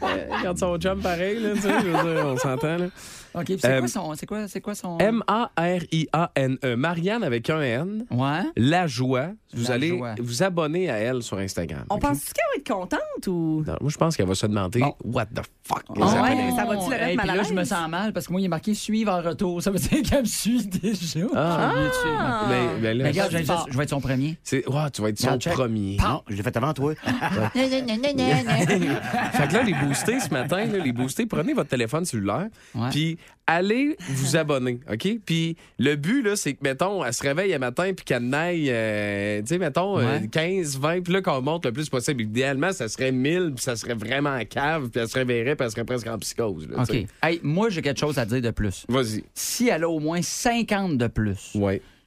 [0.03, 2.87] Euh, Regarde son chum pareil, là, tu sais, je veux dire, on s'entend, là.
[3.35, 4.15] OK, puis c'est Euh, quoi son.
[4.15, 4.99] C'est quoi, c'est quoi son.
[4.99, 6.59] M-A-R-I-A-N-E.
[6.65, 6.77] E.
[6.77, 8.05] Marianne avec un N.
[8.11, 8.41] Ouais.
[8.57, 9.29] La joie.
[9.53, 10.15] Vous La allez joie.
[10.21, 11.85] vous abonner à elle sur Instagram.
[11.91, 12.03] On ok?
[12.03, 13.65] pense-tu qu'elle va être contente ou?
[13.67, 14.95] Non, moi, je pense qu'elle va se demander Bon.
[15.05, 15.83] What the fuck?
[16.01, 16.51] Ah happening?
[16.51, 18.33] ouais, ça va-tu mettre Hey, mal puis à là, je me sens mal parce que
[18.33, 19.61] moi, il est marqué suivre en retour.
[19.63, 21.27] Ça veut dire qu'elle me suit déjà.
[21.35, 21.73] Ah.
[22.01, 22.47] Suivre.
[22.49, 24.39] Mais, mais là, Mais regarde, je, c'est- vais être- je vais être son premier.
[24.45, 25.53] c'est- tu vas être son check.
[25.53, 25.97] premier.
[26.01, 26.95] Non, je l'ai fait avant toi.
[27.55, 32.89] Fait que là, les boostés ce matin, là, les boostés, prenez votre téléphone cellulaire, Ouais.
[32.91, 35.09] puis allez vous abonner, OK?
[35.27, 38.69] Puis le but, là, c'est que, mettons, elle se réveille un matin, puis qu'elle n'aille,
[38.71, 40.29] euh, tu sais, mettons, euh, Ouais.
[40.29, 42.23] 15, 20, puis là, qu'on monte le plus possible.
[42.23, 45.65] Idéalement, ça serait 1000, puis ça serait vraiment en cave, puis elle se réveillerait, puis
[45.65, 46.69] elle serait presque en psychose.
[46.69, 47.07] là, OK.
[47.23, 48.85] Hey, moi, j'ai quelque chose à dire de plus.
[48.89, 49.25] Vas-y.
[49.35, 51.57] Si elle a au moins 50 de plus,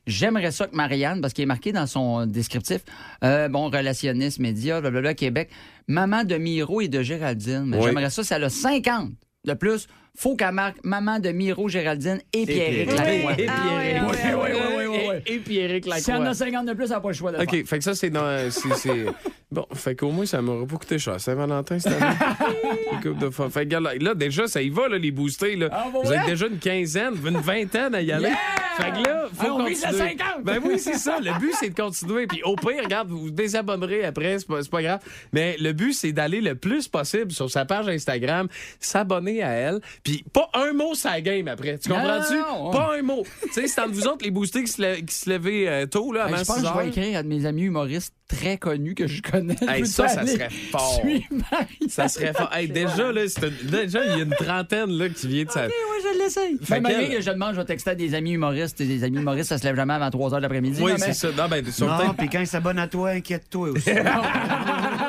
[0.07, 2.81] j'aimerais ça que Marianne, parce qu'il est marqué dans son descriptif,
[3.23, 5.49] euh, bon, relationniste, média, blablabla, Québec,
[5.87, 7.73] maman de Miro et de Géraldine.
[7.75, 7.81] Oui.
[7.83, 9.11] J'aimerais ça, si elle a 50
[9.45, 12.45] de plus, faut qu'elle marque maman de Miro, Géraldine et.
[12.85, 13.33] Lacroix.
[13.33, 14.03] Et Pierrick.
[14.03, 16.29] Oui, oui, oui, Et, et Pierrick Si elle en Lacroix.
[16.29, 17.59] a 50 de plus, elle n'a pas le choix de le faire.
[17.61, 18.49] OK, fait que ça, c'est dans.
[18.51, 19.05] c'est- c'est-
[19.51, 21.19] Bon, fait qu'au moins, ça m'aurait pas coûté cher.
[21.21, 22.15] Saint-Valentin, cette année.
[23.05, 23.51] Une de fois.
[23.51, 25.55] Fait que là, là, déjà, ça y va, là, les boostés.
[25.55, 25.69] Là.
[25.71, 26.17] Ah, Vous vrai?
[26.17, 28.29] êtes déjà une quinzaine, une vingtaine à y aller.
[28.29, 28.37] Yeah!
[28.77, 29.99] Fait que là, faut Ah, on vise continuer.
[30.17, 30.43] la 50.
[30.43, 31.19] Ben oui, c'est ça.
[31.19, 32.25] Le but, c'est de continuer.
[32.25, 34.99] Puis au pire, regarde, vous vous désabonnerez après, c'est pas, c'est pas grave.
[35.33, 38.47] Mais le but, c'est d'aller le plus possible sur sa page Instagram,
[38.79, 39.81] s'abonner à elle.
[40.03, 41.77] Puis pas un mot sa game après.
[41.77, 42.33] Tu Non, comprends-tu?
[42.33, 42.71] non, non.
[42.71, 43.23] Pas un mot.
[43.43, 46.11] tu sais, c'est entre vous autres, les boostés qui se, qui se levaient euh, tôt,
[46.11, 48.57] là, avant je pense 6 que je vais écrire à de mes amis humoristes très
[48.57, 49.55] connus que je connais.
[49.67, 50.99] Hey, ça, ça serait fort.
[51.01, 51.89] suivre Marianne?
[51.89, 52.49] Ça serait fort.
[52.53, 55.51] Hey, déjà, là, c'est une- déjà, il y a une trentaine là, qui vient de
[55.51, 55.65] sa.
[55.65, 56.57] OK, ouais, je l'essaye.
[56.63, 58.79] Fait qu'elle- que je demande, je vais texter à des amis humoristes.
[58.81, 60.81] Et des amis humoristes, ça se lève jamais avant 3 h de l'après-midi.
[60.81, 61.27] Oui, là, mais- c'est ça.
[61.43, 63.89] Non, ben, sur Non, puis quand ils s'abonnent à toi, inquiète-toi aussi.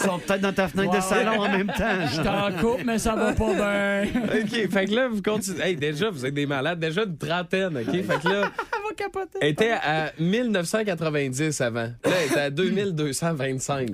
[0.00, 2.06] Ils sont peut-être dans ta fenêtre de salon en même temps.
[2.12, 4.10] Je t'en coupe, mais ça va pas bien.
[4.24, 5.62] OK, fait que là, vous continuez.
[5.62, 6.80] Hey, déjà, vous êtes des malades.
[6.80, 7.90] Déjà une trentaine, OK?
[7.92, 9.38] Fait que là, Elle va capoter.
[9.40, 11.80] elle était à 1990 avant.
[11.82, 13.88] Là, elle était à 2225.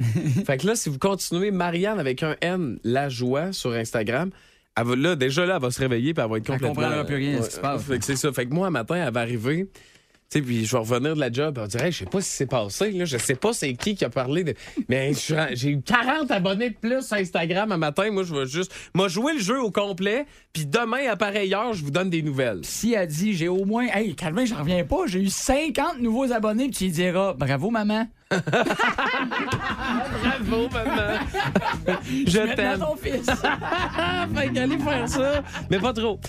[0.46, 4.30] fait que là, si vous continuez Marianne avec un N, la joie sur Instagram,
[4.76, 6.74] elle va, là, déjà là, elle va se réveiller puis elle va être Elle complètement.
[6.82, 7.82] comprendra plus rien ce qui se passe.
[7.82, 8.32] Fait que c'est ça.
[8.32, 9.68] Fait que moi, un matin, elle va arriver.
[10.32, 11.58] Sais, puis je vais revenir de la job.
[11.66, 12.92] Dire, Hey, je sais pas ce qui s'est passé.
[12.92, 13.04] Là.
[13.04, 14.54] Je sais pas c'est qui qui a parlé de.
[14.88, 15.10] Mais
[15.54, 18.08] j'ai eu 40 abonnés de plus sur Instagram un matin.
[18.12, 18.72] Moi, je vais juste.
[18.94, 20.26] Moi, jouer le jeu au complet.
[20.52, 22.60] Puis demain, à pareille heure, je vous donne des nouvelles.
[22.62, 23.88] Si elle dit, j'ai au moins.
[23.92, 25.06] Hey, Calvin, j'en reviens pas.
[25.06, 26.70] J'ai eu 50 nouveaux abonnés.
[26.70, 28.06] Tu lui diras, bravo, maman.
[30.22, 31.18] Bravo, maman.
[32.26, 32.78] je t'aime.
[32.78, 33.26] ton fils.
[34.36, 35.42] fait qu'allez faire ça.
[35.68, 36.18] Mais pas trop.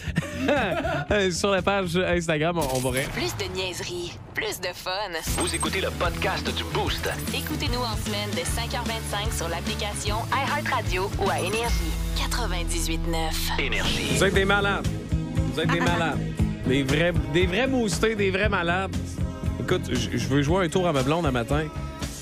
[1.12, 3.08] Euh, sur la page Instagram, on, on va rien.
[3.14, 4.90] Plus de niaiserie, plus de fun.
[5.38, 7.08] Vous écoutez le podcast du Boost.
[7.34, 11.92] Écoutez-nous en semaine de 5h25 sur l'application iHeartRadio ou à Énergie.
[12.18, 13.60] 98.9.
[13.64, 14.16] Énergie.
[14.16, 14.88] Vous êtes des malades.
[15.54, 16.20] Vous êtes des malades.
[16.66, 18.96] Des vrais, des vrais des vrais malades.
[19.60, 21.66] Écoute, je je veux jouer un tour à ma blonde un matin.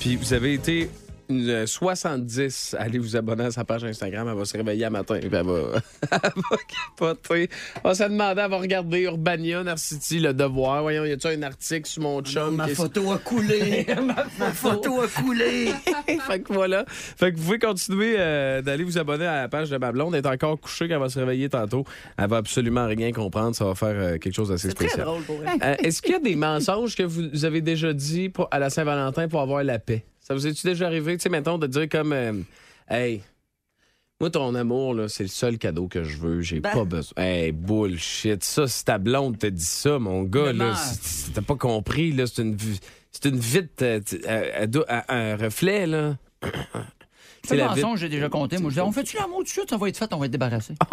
[0.00, 0.88] Puis vous avez été
[1.30, 4.28] une, euh, 70 à aller vous abonner à sa page Instagram.
[4.30, 5.16] Elle va se réveiller à matin.
[5.18, 5.52] Puis elle va,
[6.12, 6.56] elle va
[6.96, 7.48] capoter.
[7.84, 10.82] On va se demander, elle va regarder Urbania, Narcity, Le Devoir.
[10.82, 12.56] Voyons, y a-tu un article sur mon chum?
[12.60, 13.86] Ma photo a coulé.
[14.38, 15.68] Ma photo a coulé.
[16.26, 16.84] fait que voilà.
[16.88, 20.14] Fait que vous pouvez continuer euh, d'aller vous abonner à la page de ma blonde.
[20.14, 21.84] Elle est encore couchée quand elle va se réveiller tantôt.
[22.18, 23.54] Elle va absolument rien comprendre.
[23.54, 25.06] Ça va faire euh, quelque chose d'assez C'est spécial.
[25.06, 25.58] drôle pour elle.
[25.62, 28.70] Euh, Est-ce qu'il y a des mensonges que vous avez déjà dit pour- à la
[28.70, 30.04] Saint-Valentin pour avoir la paix?
[30.30, 32.32] Ça vous est-tu déjà arrivé, tu sais, mettons, de dire comme euh,
[32.88, 33.20] Hey,
[34.20, 36.40] moi, ton amour, là, c'est le seul cadeau que je veux.
[36.40, 36.70] J'ai Ben.
[36.70, 37.14] pas besoin.
[37.20, 38.44] Hey, bullshit.
[38.44, 42.28] Ça, si ta blonde te dit ça, mon gars, là, si- t'as pas compris, là,
[42.28, 42.56] c'est une,
[43.10, 43.82] c'est une vite.
[43.82, 46.16] euh, euh, doit- un- reflet, là.
[47.42, 48.58] C'est le la mensonge, j'ai déjà compté.
[48.58, 49.68] Moi, je dis, on fait-tu l'amour tout de suite?
[49.70, 50.74] Ça va être fait, on va être débarrassé.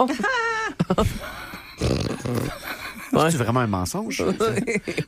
[3.12, 4.24] C'est vraiment un mensonge?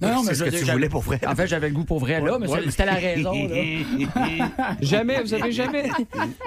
[0.01, 1.19] Non, non, mais c'est ce que tu voulais pour vrai.
[1.27, 2.61] En fait, j'avais le goût pour vrai, là, mais Ouais.
[2.69, 3.33] c'était la raison.
[3.33, 4.75] là.
[4.81, 5.89] Jamais, vous avez jamais,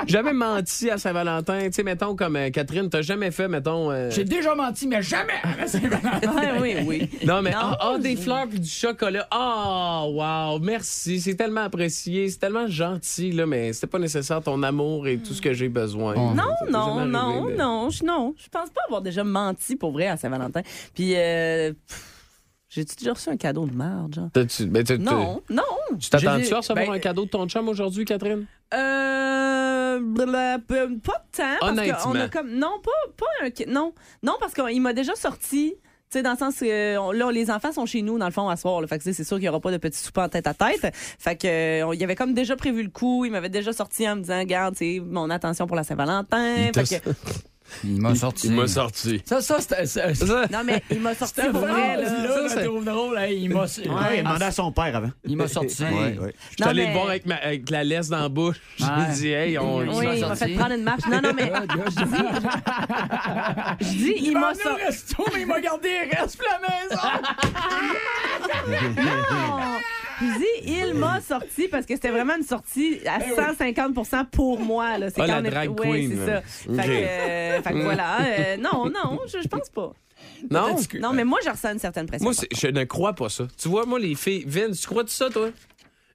[0.06, 1.66] jamais menti à Saint-Valentin.
[1.66, 3.90] Tu sais, mettons, comme euh, Catherine, t'as jamais fait, mettons.
[3.90, 6.20] euh, J'ai déjà menti, mais jamais à Saint-Valentin.
[6.60, 7.10] Oui, oui.
[7.26, 9.26] Non, mais Non, ah, ah, des fleurs puis du chocolat.
[9.30, 11.20] Ah, wow, merci.
[11.20, 12.28] C'est tellement apprécié.
[12.28, 15.68] C'est tellement gentil, là, mais c'était pas nécessaire ton amour et tout ce que j'ai
[15.68, 16.14] besoin.
[16.14, 16.34] Non,
[16.64, 18.34] t'est non, non, mais- non, je, non.
[18.38, 20.62] Je pense pas avoir déjà menti pour vrai à Saint-Valentin.
[20.94, 21.41] Puis, euh,
[21.88, 22.08] pff,
[22.68, 24.28] j'ai-tu déjà reçu un cadeau de merde, genre?
[24.32, 25.62] T'as-tu- ben, t'as- Non, non.
[26.00, 28.46] Tu t'attends-tu à recevoir ben, un cadeau de ton chum aujourd'hui, Catherine?
[28.74, 30.96] Euh, pas de
[31.36, 31.58] temps.
[31.60, 32.12] Parce Honnêtement.
[32.24, 33.50] a comme, non, pas, pas un.
[33.54, 35.74] ca- Non, non, parce qu'il m'a déjà sorti.
[36.10, 38.32] Tu sais, dans le sens que on- là, les enfants sont chez nous, dans le
[38.32, 38.80] fond, à soir.
[38.82, 40.28] Là, fait que tu sais, c'est sûr qu'il n'y aura pas de petit souper en
[40.28, 40.94] tête à tête.
[40.94, 43.24] Fait que, euh, on- il avait comme déjà prévu le coup.
[43.24, 46.70] Il m'avait déjà sorti en me disant, garde, tu sais, mon attention pour la Saint-Valentin.
[46.74, 47.10] Fait que-
[47.84, 48.46] Il m'a sorti.
[48.48, 49.22] Il m'a sorti.
[49.24, 49.84] Ça, ça, c'était.
[50.52, 52.48] non, mais il m'a sorti pour vrai, là.
[52.48, 53.18] Ça, je drôle.
[53.18, 53.68] hein, Il m'a Ouais,
[54.14, 55.10] il a demandé à son père avant.
[55.24, 55.82] Il m'a sorti.
[55.84, 56.34] Ouais, ouais.
[56.50, 58.56] Je suis allé le voir avec, ma- avec la laisse dans la bouche.
[58.78, 59.12] J'ai Ouais.
[59.14, 59.82] dit, hey, on.
[59.82, 60.52] Il Oui, m'a il m'a sorti.
[60.52, 61.06] fait prendre une marche.
[61.10, 61.52] Non, non, mais
[63.80, 64.62] je dis, il m'a sorti.
[64.62, 64.82] sorti.
[64.82, 67.02] au resto, mais il m'a gardé les restes pour la maison.
[68.96, 69.02] Non!
[70.22, 74.60] Je dis, il m'a sorti parce que c'était vraiment une sortie à Ben 150% pour
[74.60, 74.98] moi.
[74.98, 75.10] Là.
[75.10, 76.10] C'est Ah, quand la est- drag ouais, queen.
[76.16, 76.42] c'est ça.
[76.42, 78.18] Fait que, euh, fait que voilà.
[78.22, 79.92] euh, non, non, je, je pense pas.
[80.50, 80.76] Non?
[81.00, 82.24] Non, mais moi, je ressens une certaine pression.
[82.24, 83.44] Moi, je ne crois pas ça.
[83.60, 84.44] Tu vois, moi, les filles.
[84.46, 85.50] Vince, tu crois de ça, toi?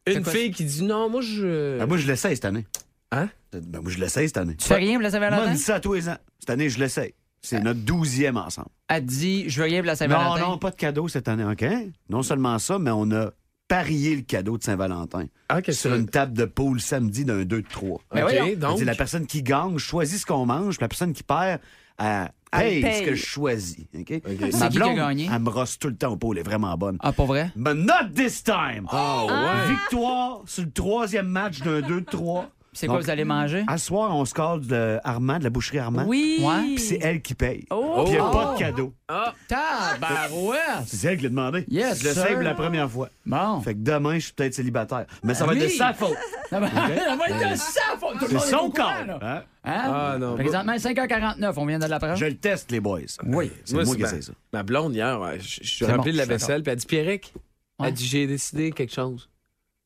[0.06, 1.78] Une quoi, fille qui dit non, moi, je.
[1.78, 2.65] Ben, moi, je l'essaye cette année.
[3.12, 3.28] Hein?
[3.52, 4.56] Ben, moi, je l'essaye cette année.
[4.56, 5.50] Tu fais rien pour la Moi, Saint-Valentin?
[5.52, 6.17] me dit ça à tous les ans.
[6.39, 7.13] Cette année, je l'essaye.
[7.41, 8.70] C'est notre douzième ensemble.
[8.89, 10.39] Elle dit, je veux rien pour la Non, Saint-Valentin.
[10.48, 11.65] non, pas de cadeau cette année, OK?
[12.10, 13.32] Non seulement ça, mais on a
[13.68, 15.26] parié le cadeau de Saint-Valentin.
[15.50, 18.02] Ah, Sur une table de poule samedi d'un 2 de 3.
[18.14, 18.56] Ben OK, voyons.
[18.58, 18.82] donc.
[18.82, 21.60] la personne qui gagne choisit ce qu'on mange, puis la personne qui perd,
[22.00, 22.96] elle paye, paye.
[23.00, 23.86] ce que je choisis.
[23.98, 24.06] OK?
[24.08, 25.30] C'est Ma qui qui a blonde, gagné?
[25.34, 26.98] elle me rosse tout le temps au pot, elle est vraiment bonne.
[27.02, 27.52] Ah, pour vrai?
[27.56, 28.88] But not this time!
[28.92, 29.74] Oh, ouais.
[29.74, 32.50] Victoire sur le troisième match d'un 2 de 3.
[32.78, 33.63] C'est quoi, vous allez manger?
[33.68, 36.04] À ce soir, on se colle de Armand, de la boucherie Armand.
[36.06, 36.38] Oui.
[36.42, 36.76] Ouais.
[36.76, 37.66] Puis c'est elle qui paye.
[37.72, 38.04] Oh.
[38.06, 38.32] Puis il n'y a Oh.
[38.32, 38.94] pas de cadeau.
[39.08, 40.60] Ah, Tabarouette!
[40.86, 41.66] C'est elle qui l'a demandé.
[41.70, 43.10] Yes, je le sais pour la première fois.
[43.26, 43.62] Bon.
[43.62, 45.06] Fait que demain, je suis peut-être célibataire.
[45.24, 45.58] Mais ça va Oui.
[45.63, 46.18] être de sa faute.
[46.50, 48.18] Ça va être de sa faute.
[48.30, 48.86] C'est son corps.
[49.22, 49.44] hein?
[49.63, 49.82] Hein?
[49.86, 50.36] Ah, non.
[50.36, 52.16] Présentement, 5h49, on vient de l'apprendre.
[52.16, 53.00] Je le teste, les boys.
[53.26, 53.52] Oui.
[53.66, 54.32] C'est moi, Moi, qui essaie ça.
[54.54, 56.86] Ma blonde, hier, ouais, je suis C'est rempli bon, de la vaisselle, puis elle dit
[56.86, 57.34] Pierrick,
[57.80, 57.88] Ouais.
[57.90, 59.30] elle dit J'ai décidé quelque chose.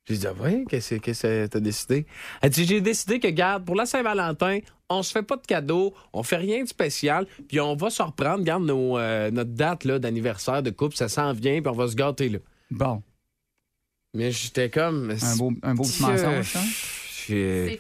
[0.08, 2.06] J'ai dit Ah, ouais, qu'est-ce qu'est-ce que t'as décidé?
[2.42, 4.60] Elle dit J'ai décidé que, garde, pour la Saint-Valentin,
[4.90, 8.02] on se fait pas de cadeaux, on fait rien de spécial, puis on va se
[8.02, 11.76] reprendre, garde nos, euh, notre date là, d'anniversaire de couple, ça s'en vient, puis on
[11.76, 12.40] va se gâter là.
[12.72, 13.02] Bon.
[14.14, 15.12] Mais j'étais comme.
[15.22, 16.60] Un beau, un beau petit Euh, mensonge, ça.
[17.28, 17.80] j'ai-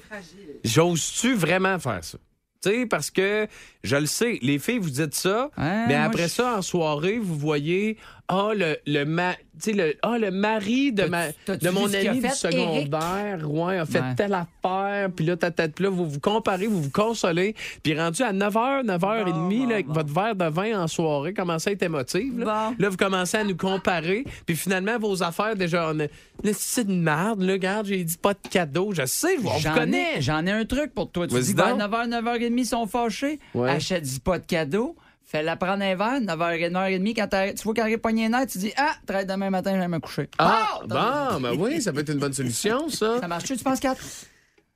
[0.64, 2.18] J'ose-tu vraiment faire ça?
[2.64, 3.48] Tu sais, parce que
[3.84, 7.18] je le sais, les filles, vous dites ça, Hein, mais après je- ça, en soirée,
[7.18, 7.98] vous voyez,
[8.34, 9.36] ah, le, le, ma-
[9.68, 14.00] le, ah, le mari de, ma, de mon ami du fait, secondaire, ouais, a fait
[14.00, 14.16] Ouais.
[14.16, 18.24] telle affaire, puis là, ta tête, là, vous vous comparez, vous vous consolez, puis rendu
[18.24, 22.40] à 9h, 9h30, là, avec votre verre de vin en soirée, commencez à être émotive.
[22.40, 22.76] Là, Bon.
[22.80, 26.88] Là, vous commencez à nous comparer, puis finalement, vos affaires, déjà, on a, là, c'est
[26.88, 30.18] de merde, là, regarde, j'ai dit pas de cadeau, je sais, on vous connaît.
[30.18, 31.28] ai, j'en ai un truc pour toi.
[31.28, 31.80] Tu dis donc.
[31.80, 33.40] 9h, 9h30, ils sont fâchés.
[33.54, 33.70] Ouais.
[33.70, 34.96] Achète dis pas de cadeau.
[35.32, 37.14] Fais-la prendre un verre, 9h, 9h30.
[37.16, 39.88] Quand tu vois qu'elle arrive poigné net, tu dis Ah, traite demain matin, je vais
[39.88, 40.30] me coucher.
[40.38, 43.22] Ah, t'as- bon, ben oui, ça peut être une bonne solution, ça.
[43.22, 43.96] Ça marche-tu, tu penses, Kat?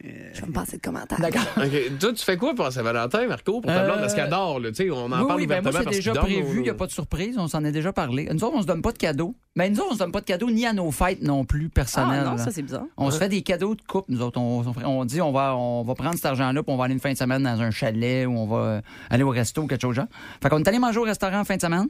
[0.03, 1.19] Je vais me passer de commentaires.
[1.19, 1.41] D'accord.
[1.99, 3.97] Toi, tu fais quoi pour Saint-Valentin, Marco, pour ta blonde?
[3.97, 4.69] Euh, Parce qu'elle adore, là.
[4.69, 6.58] Tu sais, on en oui, parle oui, ben moi, c'est parce déjà prévu.
[6.58, 7.38] Il n'y a pas de surprise.
[7.39, 8.27] On s'en est déjà parlé.
[8.31, 9.36] Nous autres, on se donne pas de cadeaux.
[9.55, 11.69] Mais nous autres, on se donne pas de cadeaux ni à nos fêtes non plus
[11.69, 12.23] personnelles.
[12.27, 12.84] Ah non, ça, c'est bizarre.
[12.97, 14.38] On se fait des cadeaux de couple, nous autres.
[14.39, 16.93] On, on- on dit on va, on va prendre cet argent-là puis on va aller
[16.93, 19.67] une fin de semaine dans un chalet ou on va euh, aller au resto ou
[19.67, 20.08] quelque chose genre.
[20.43, 21.88] Fait qu'on est allé manger au restaurant en fin de semaine.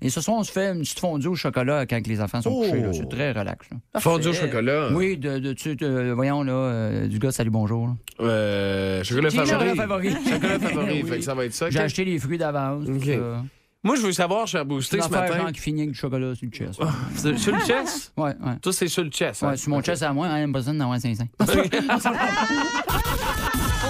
[0.00, 2.50] Et ce soir, on se fait une petite fondue au chocolat quand les enfants sont
[2.50, 2.62] Oh!
[2.62, 2.80] couchés.
[2.80, 2.92] là.
[2.92, 3.66] C'est très relax.
[3.70, 4.00] là.
[4.00, 4.90] Fondue au chocolat.
[4.92, 7.90] Oui, de, de, tu- de- voyons, là, euh, du gars, salut, bonjour.
[8.20, 9.48] Euh, chocolat favori.
[9.50, 10.10] chocolat favori.
[10.30, 11.02] Chocolat favori.
[11.02, 11.10] Oui.
[11.10, 11.68] Fait que ça va être ça.
[11.70, 12.86] J'ai acheté les fruits d'avance.
[12.88, 12.94] OK.
[13.00, 13.42] tout ça.
[13.84, 15.38] Moi, je veux savoir, cher C'est Boosté, ce matin.
[15.38, 16.80] genre qui finit avec du chocolat sur le chest.
[17.14, 18.12] C'est sur le chest?
[18.16, 18.56] Ouais, ouais.
[18.60, 19.42] Toi, c'est sur le chest.
[19.44, 19.50] hein?
[19.50, 21.24] Ouais, sur mon chest à moi, hein, pas besoin d'avoir 500.
[21.38, 21.46] Pour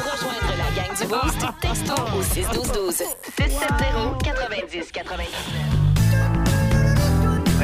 [0.05, 3.03] rejoindre la gang du Boost, texto au 61212.
[3.37, 5.78] 670 90 99.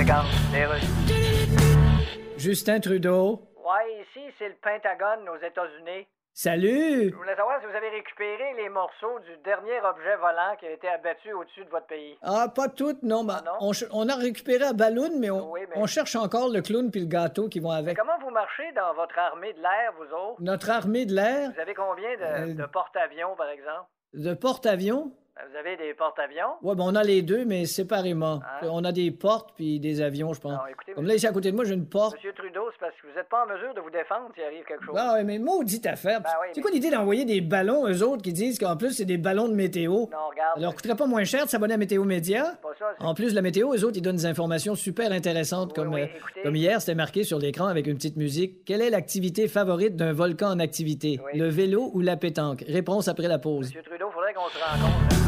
[0.05, 2.37] Regarde, les Russes.
[2.37, 3.41] Justin Trudeau.
[3.57, 6.07] Ouais, ici, c'est le Pentagone aux États-Unis.
[6.35, 7.09] Salut!
[7.11, 10.73] Je voulais savoir si vous avez récupéré les morceaux du dernier objet volant qui a
[10.73, 12.19] été abattu au-dessus de votre pays.
[12.21, 13.25] Ah, pas toutes, non.
[13.25, 16.91] ben, on, a récupéré à Balloon, mais on, Oui, mais- on cherche encore le clown
[16.91, 17.97] puis le gâteau qui vont avec.
[17.97, 20.37] Comment vous marchez dans votre armée de l'air, vous autres?
[20.43, 21.51] Notre armée de l'air?
[21.55, 23.89] Vous avez combien de, Euh, de porte-avions, par exemple?
[24.13, 25.13] de porte-avions?
[25.37, 26.55] Vous avez des porte-avions?
[26.63, 28.41] Ouais, ben on a les deux, mais séparément.
[28.63, 30.53] On a des portes puis des avions, je pense.
[30.53, 32.15] Non, écoutez, Comme là, ici à côté de moi, j'ai une porte.
[32.15, 34.65] Monsieur Trudeau, c'est parce que vous n'êtes pas en mesure de vous défendre s'il arrive
[34.65, 34.95] quelque chose.
[34.97, 36.21] Ah ouais, mais maudite affaire.
[36.21, 39.05] Ben oui, c'est quoi l'idée d'envoyer des ballons, eux autres, qui disent qu'en plus, c'est
[39.05, 39.93] des ballons de météo?
[39.93, 40.61] Non, regarde.
[40.61, 42.57] Leur coûterait pas moins cher de s'abonner à Météo Média?
[42.63, 45.75] pas ça, En plus, la météo, eux autres, ils donnent des informations super intéressantes.
[45.75, 46.43] comme, oui, euh, écoutez.
[46.45, 48.65] comme hier, c'était marqué sur l'écran avec une petite musique.
[48.65, 51.19] Quelle est l'activité favorite d'un volcan en activité?
[51.35, 52.63] Le vélo ou la pétanque?
[52.69, 53.67] Réponse après la pause.
[53.67, 55.24] Monsieur Trudeau, faudrait qu'on se rencontre.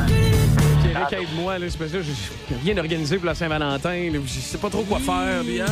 [1.00, 4.10] Eric, aide-moi, là, c'est parce que là, j'ai rien organisé pour la Saint-Valentin.
[4.12, 5.42] là, Je sais pas trop quoi faire.
[5.42, 5.66] puis, ah,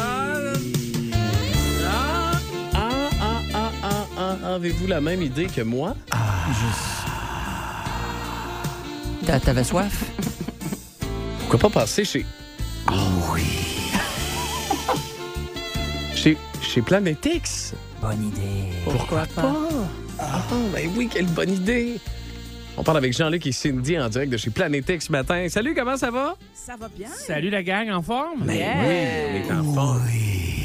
[1.85, 2.33] ah,
[2.75, 3.71] ah, ah, ah,
[4.19, 5.95] ah, ah, Avez-vous la même idée que moi?
[9.27, 10.05] T'a- T'avais soif?
[11.41, 12.27] Pourquoi pas passer chez.
[12.87, 12.93] Ah
[13.33, 13.43] oui!
[16.15, 17.73] chez, chez Planetix?
[18.03, 18.73] Bonne idée.
[18.85, 19.55] Pourquoi pas?
[20.19, 20.43] Ah,
[20.75, 21.99] ben oui, quelle bonne idée!
[22.77, 25.47] On parle avec Jean-Luc et Cindy en direct de chez Planetix ce matin.
[25.49, 26.35] Salut, comment ça va?
[26.55, 27.09] Ça va bien?
[27.09, 28.45] Salut la gang, en forme?
[28.49, 30.03] Oui, on est en forme.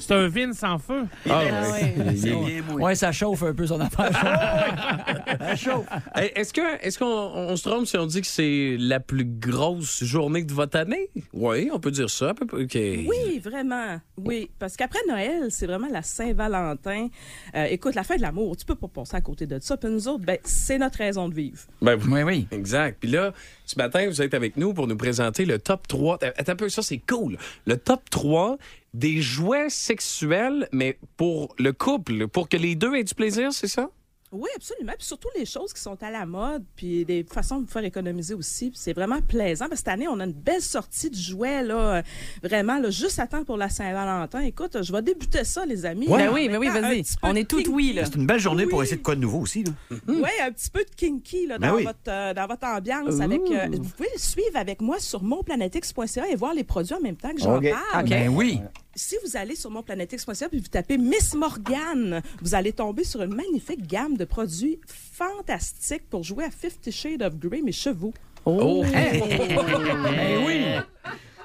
[0.00, 1.04] C'est un vin sans feu.
[1.28, 2.62] Ah, ouais.
[2.78, 4.10] Ouais, ça chauffe un peu son affaire.
[5.38, 5.86] ça chauffe.
[6.16, 10.04] Est-ce que est-ce qu'on on se trompe si on dit que c'est la plus grosse
[10.04, 11.10] journée de votre année?
[11.32, 12.30] Oui, on peut dire ça.
[12.30, 12.62] à peu près.
[12.62, 12.74] OK.
[12.74, 14.00] Oui, vraiment.
[14.16, 17.08] Oui, parce qu'après Noël, c'est vraiment la Saint-Valentin.
[17.54, 19.76] Euh, écoute, la fin de l'amour, tu peux pas passer à côté de ça.
[19.76, 21.58] Puis nous autres, ben, c'est notre raison de vivre.
[21.82, 22.46] Ben, oui, oui.
[22.50, 22.98] Exact.
[23.00, 23.32] Puis là,
[23.66, 26.18] ce matin, vous êtes avec nous pour nous présenter le top 3.
[26.22, 27.36] Attends un peu, ça, c'est cool.
[27.66, 28.58] Le top 3
[28.98, 33.68] des jouets sexuels, mais pour le couple, pour que les deux aient du plaisir, c'est
[33.68, 33.88] ça?
[34.30, 34.92] Oui, absolument.
[34.98, 37.84] Puis surtout les choses qui sont à la mode, puis des façons de vous faire
[37.84, 38.68] économiser aussi.
[38.68, 39.68] Puis c'est vraiment plaisant.
[39.70, 42.02] Parce que cette année, on a une belle sortie de jouets, là,
[42.42, 44.40] vraiment, là, juste à temps pour la Saint-Valentin.
[44.40, 46.08] Écoute, je vais débuter ça, les amis.
[46.08, 46.18] Ouais.
[46.18, 47.04] Ben En oui, ben oui, vas-y.
[47.22, 48.04] On est tout oui, là.
[48.04, 49.64] C'est une belle journée pour essayer de quoi de nouveau aussi.
[49.64, 49.72] Là.
[50.08, 51.84] Oui, un petit peu de kinky là, Ben dans, oui.
[51.84, 53.20] votre, euh, dans votre ambiance.
[53.20, 57.00] Avec, euh, vous pouvez le suivre avec moi sur monplanetix.ca et voir les produits en
[57.00, 57.70] même temps que j'en OK.
[57.92, 58.06] parle.
[58.10, 58.60] Ben oui.
[58.98, 63.32] Si vous allez sur monplanetix.ca puis vous tapez Miss Morgane, vous allez tomber sur une
[63.32, 68.12] magnifique gamme de produits fantastiques pour jouer à Fifty Shades of Grey, mes chevaux.
[68.44, 68.84] Oh!
[68.92, 70.64] Ben oui.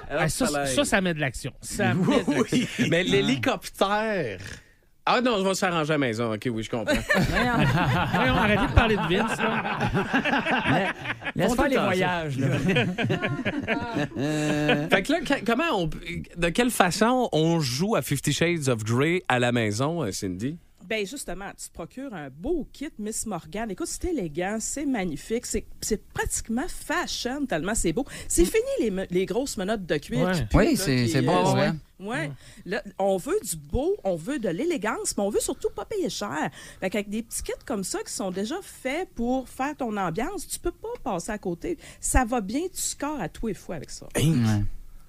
[0.09, 1.53] Ah, ça, ça, ça, ça met de l'action.
[1.61, 2.67] Ça met de l'action.
[2.89, 4.39] Mais l'hélicoptère.
[5.05, 6.33] Ah non, on va s'arranger à la maison.
[6.33, 6.95] OK, oui, je comprends.
[8.13, 9.37] Voyons, arrêtez de parler de Vince.
[9.37, 10.93] Là.
[11.35, 12.37] Laisse faire les voyages.
[12.37, 12.47] Là.
[14.89, 15.89] fait que là, que- comment on,
[16.37, 20.57] de quelle façon on joue à Fifty Shades of Grey à la maison, euh, Cindy?
[20.87, 23.69] Ben justement, tu te procures un beau kit Miss Morgan.
[23.71, 28.05] Écoute, c'est élégant, c'est magnifique, c'est c'est pratiquement fashion tellement c'est beau.
[28.27, 30.25] C'est fini les, les grosses menottes de cuir.
[30.25, 30.33] Ouais.
[30.33, 31.71] qui puent, Oui, c'est- c'est bon, euh, ouais.
[31.99, 32.31] Ouais.
[32.65, 36.09] Là, on veut du beau, on veut de l'élégance, mais on veut surtout pas payer
[36.09, 36.49] cher.
[36.81, 40.45] Fait qu'avec des petits kits comme ça qui sont déjà faits pour faire ton ambiance,
[40.47, 41.77] tu peux pas passer à côté.
[42.01, 44.07] Ça va bien, tu scores à tous les fois avec ça.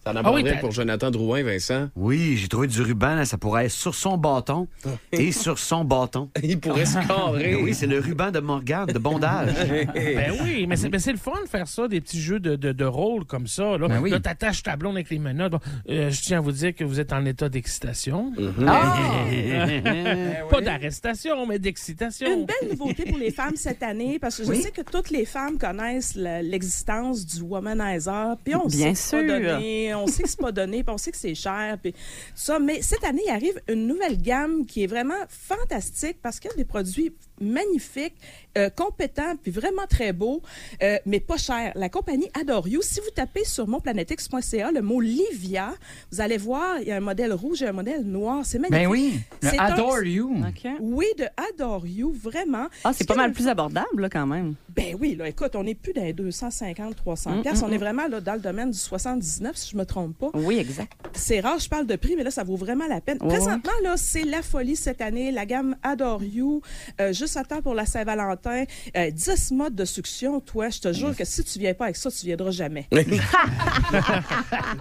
[0.04, 1.88] Ça en Ah oui, pour Jonathan Drouin, Vincent.
[1.96, 4.68] Oui, j'ai trouvé du ruban, là, ça pourrait être sur son bâton
[5.12, 6.28] et sur son bâton.
[6.42, 7.54] Il pourrait se carrer.
[7.56, 9.54] Oui, c'est le ruban de Morgane, de bondage.
[9.94, 12.56] Ben oui, mais c'est mais c'est le fun de faire ça, des petits jeux de,
[12.56, 13.76] de, de rôle comme ça.
[13.78, 14.10] Là, Ben oui.
[14.10, 15.52] là t'attaches ta blonde avec les menottes.
[15.52, 18.32] Bon, euh, je tiens à vous dire que vous êtes en état d'excitation.
[18.66, 18.96] Ah!
[20.50, 22.26] Pas d'arrestation, mais d'excitation.
[22.40, 24.62] Une belle nouveauté pour les femmes cette année, parce que je Oui.
[24.62, 29.58] sais que toutes les femmes connaissent l'existence du womanizer, puis on Bien sait pas sûr.
[29.94, 31.94] On sait que c'est pas donné, puis on sait que c'est cher, puis
[32.34, 32.58] ça.
[32.58, 36.54] Mais cette année, il arrive une nouvelle gamme qui est vraiment fantastique parce qu'il y
[36.54, 38.14] a des produits magnifiques,
[38.56, 40.40] euh, compétents, puis vraiment très beaux,
[40.82, 41.72] euh, mais pas chers.
[41.74, 45.74] La compagnie Adore You, si vous tapez sur monplanetix.ca le mot Livia,
[46.12, 48.44] vous allez voir, il y a un modèle rouge et un modèle noir.
[48.44, 48.84] C'est magnifique.
[48.84, 50.36] Ben oui, le C'est un- Adore You.
[50.80, 52.66] Oui, de Adore You, vraiment.
[52.84, 54.54] Ah, c'est pas mal plus abordable, là, quand même.
[54.74, 57.64] Ben oui, là, écoute, on n'est plus dans les 250, 300 Mm, piastres.
[57.64, 57.80] mm, On est mm.
[57.80, 60.30] vraiment là, dans le domaine du 79, si je me trompe pas.
[60.34, 60.92] Oui, exact.
[61.12, 63.18] C'est rare, je parle de prix, mais là, ça vaut vraiment la peine.
[63.18, 65.30] Présentement, là, c'est la folie cette année.
[65.30, 66.60] La gamme Adore You,
[67.00, 68.64] euh, juste à temps pour la Saint-Valentin.
[68.96, 70.40] Euh, 10 modes de succion.
[70.40, 72.86] Toi, je te jure que si tu viens pas avec ça, tu viendras jamais.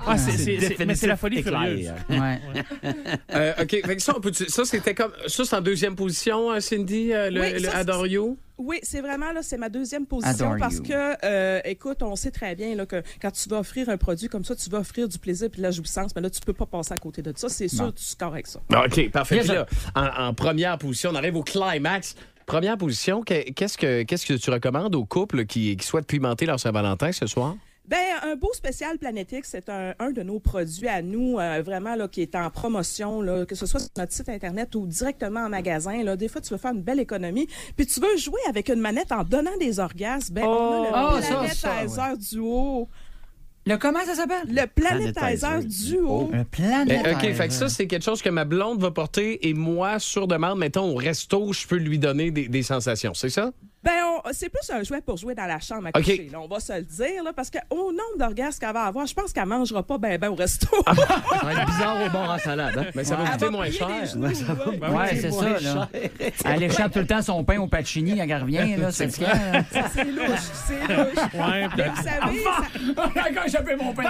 [0.05, 1.91] Ah, c'est- mais c'est la folie furieuse.
[2.09, 2.39] Ouais.
[3.33, 5.11] Euh, OK, fait que ça, on peut ça, c'était comme.
[5.27, 8.37] Ça, c'est en deuxième position, euh, Cindy, euh, le, Oui, le ça, c'est- Adore You?
[8.57, 10.83] Oui, c'est vraiment là, c'est ma deuxième position Adore parce you.
[10.83, 14.27] que, euh, écoute, on sait très bien là, que quand tu vas offrir un produit
[14.27, 16.53] comme ça, tu vas offrir du plaisir puis de la jouissance, mais là, tu peux
[16.53, 17.49] pas passer à côté de ça.
[17.49, 18.59] C'est sûr, tu scores avec ça.
[18.69, 19.37] OK, parfait.
[19.37, 22.15] Yes, Puis là, en, en première position, on arrive au climax.
[22.45, 26.45] Première position, que- qu'est-ce que, qu'est-ce que tu recommandes aux couples qui, qui souhaitent pimenter
[26.45, 27.55] leur Saint-Valentin ce soir?
[27.85, 31.95] Ben, un beau spécial Planétix, c'est un, un de nos produits à nous, euh, vraiment,
[31.95, 35.41] là, qui est en promotion, là, que ce soit sur notre site Internet ou directement
[35.41, 36.01] en magasin.
[36.01, 36.15] Là.
[36.15, 39.11] Des fois, tu veux faire une belle économie, puis tu veux jouer avec une manette
[39.11, 40.33] en donnant des orgasmes.
[40.33, 42.87] Ben, on a le Oh, ça, Planetizer Duo.
[43.65, 44.47] Le comment ça s'appelle?
[44.47, 46.31] Le Planetizer Duo.
[46.33, 47.05] Un planète.
[47.05, 50.27] OK, fait que ça, c'est quelque chose que ma blonde va porter et moi, sur
[50.27, 53.13] demande, mettons, au resto, je peux lui donner des, des sensations.
[53.13, 53.51] C'est ça?
[53.83, 56.47] Ben, on- c'est plus un jouet pour jouer dans la chambre à coucher, là, on
[56.47, 59.45] va se le dire, là, parce qu'au nombre d'orgasmes qu'elle va avoir, je pense qu'elle
[59.45, 60.67] mangera pas ben ben au resto.
[60.85, 62.77] Ah, Ça va être bizarre au bord en salade.
[62.77, 62.85] Hein?
[62.95, 64.05] Mais ça va Elle coûter moins cher.
[64.05, 64.77] genoux, ouais.
[64.79, 65.89] Ben Ouais, oui, c'est ça, là.
[66.45, 68.91] Elle échappe tout le temps son pain au Pacini quand elle revient, là.
[68.91, 69.17] C'est ce
[69.93, 71.23] C'est louche, c'est louche.
[71.33, 74.03] Ouais, Mais vous savez, ça- Quand mon pain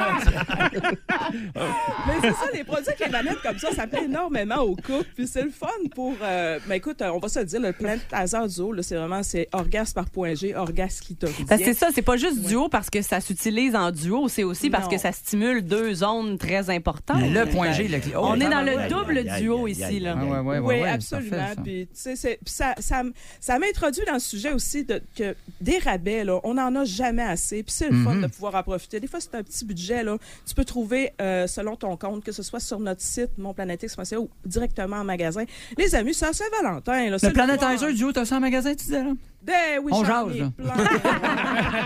[2.08, 5.08] Mais c'est ça, les produits avec les manettes comme ça, ça plaît énormément aux couples.
[5.16, 6.16] Puis c'est le fun pour.
[6.22, 9.24] euh, ben écoute, on va se le dire, le Plant Hazard Duo, là, c'est vraiment
[9.24, 11.58] c'est orgasme par point G, orgasme clitoridien.
[11.58, 14.86] C'est ça, c'est pas juste duo parce que ça s'utilise en duo, c'est aussi parce
[14.86, 14.92] Non.
[14.92, 17.22] que ça stimule deux zones très importantes.
[17.22, 20.16] Le point G, le cli- oh, On est dans le double duo ici, là.
[20.18, 21.38] Ah, ouais, ouais, ouais, oui, absolument.
[21.38, 21.56] parfait,
[21.94, 22.12] ça.
[22.12, 23.04] Puis, ça, ça,
[23.40, 27.24] ça m'introduit dans le sujet aussi de, que des rabais, là, on n'en a jamais
[27.24, 27.64] assez.
[27.64, 28.22] Puis c'est le fun Mhm.
[28.24, 29.00] de pouvoir en profiter.
[29.00, 30.04] Des fois, c'est un petit budget.
[30.04, 30.18] Là.
[30.46, 34.30] Tu peux trouver euh, selon ton compte, que ce soit sur notre site monplanetix.ca ou
[34.46, 35.44] directement en magasin.
[35.78, 37.18] Les amis, c'est à Saint-Valentin.
[37.18, 37.46] c'est Le fun.
[37.46, 39.12] Planetizer Duo, t'as ça en magasin, tu disais, là?
[39.46, 40.52] Ben oui, On j'en jase, ai là.
[40.58, 40.74] plein.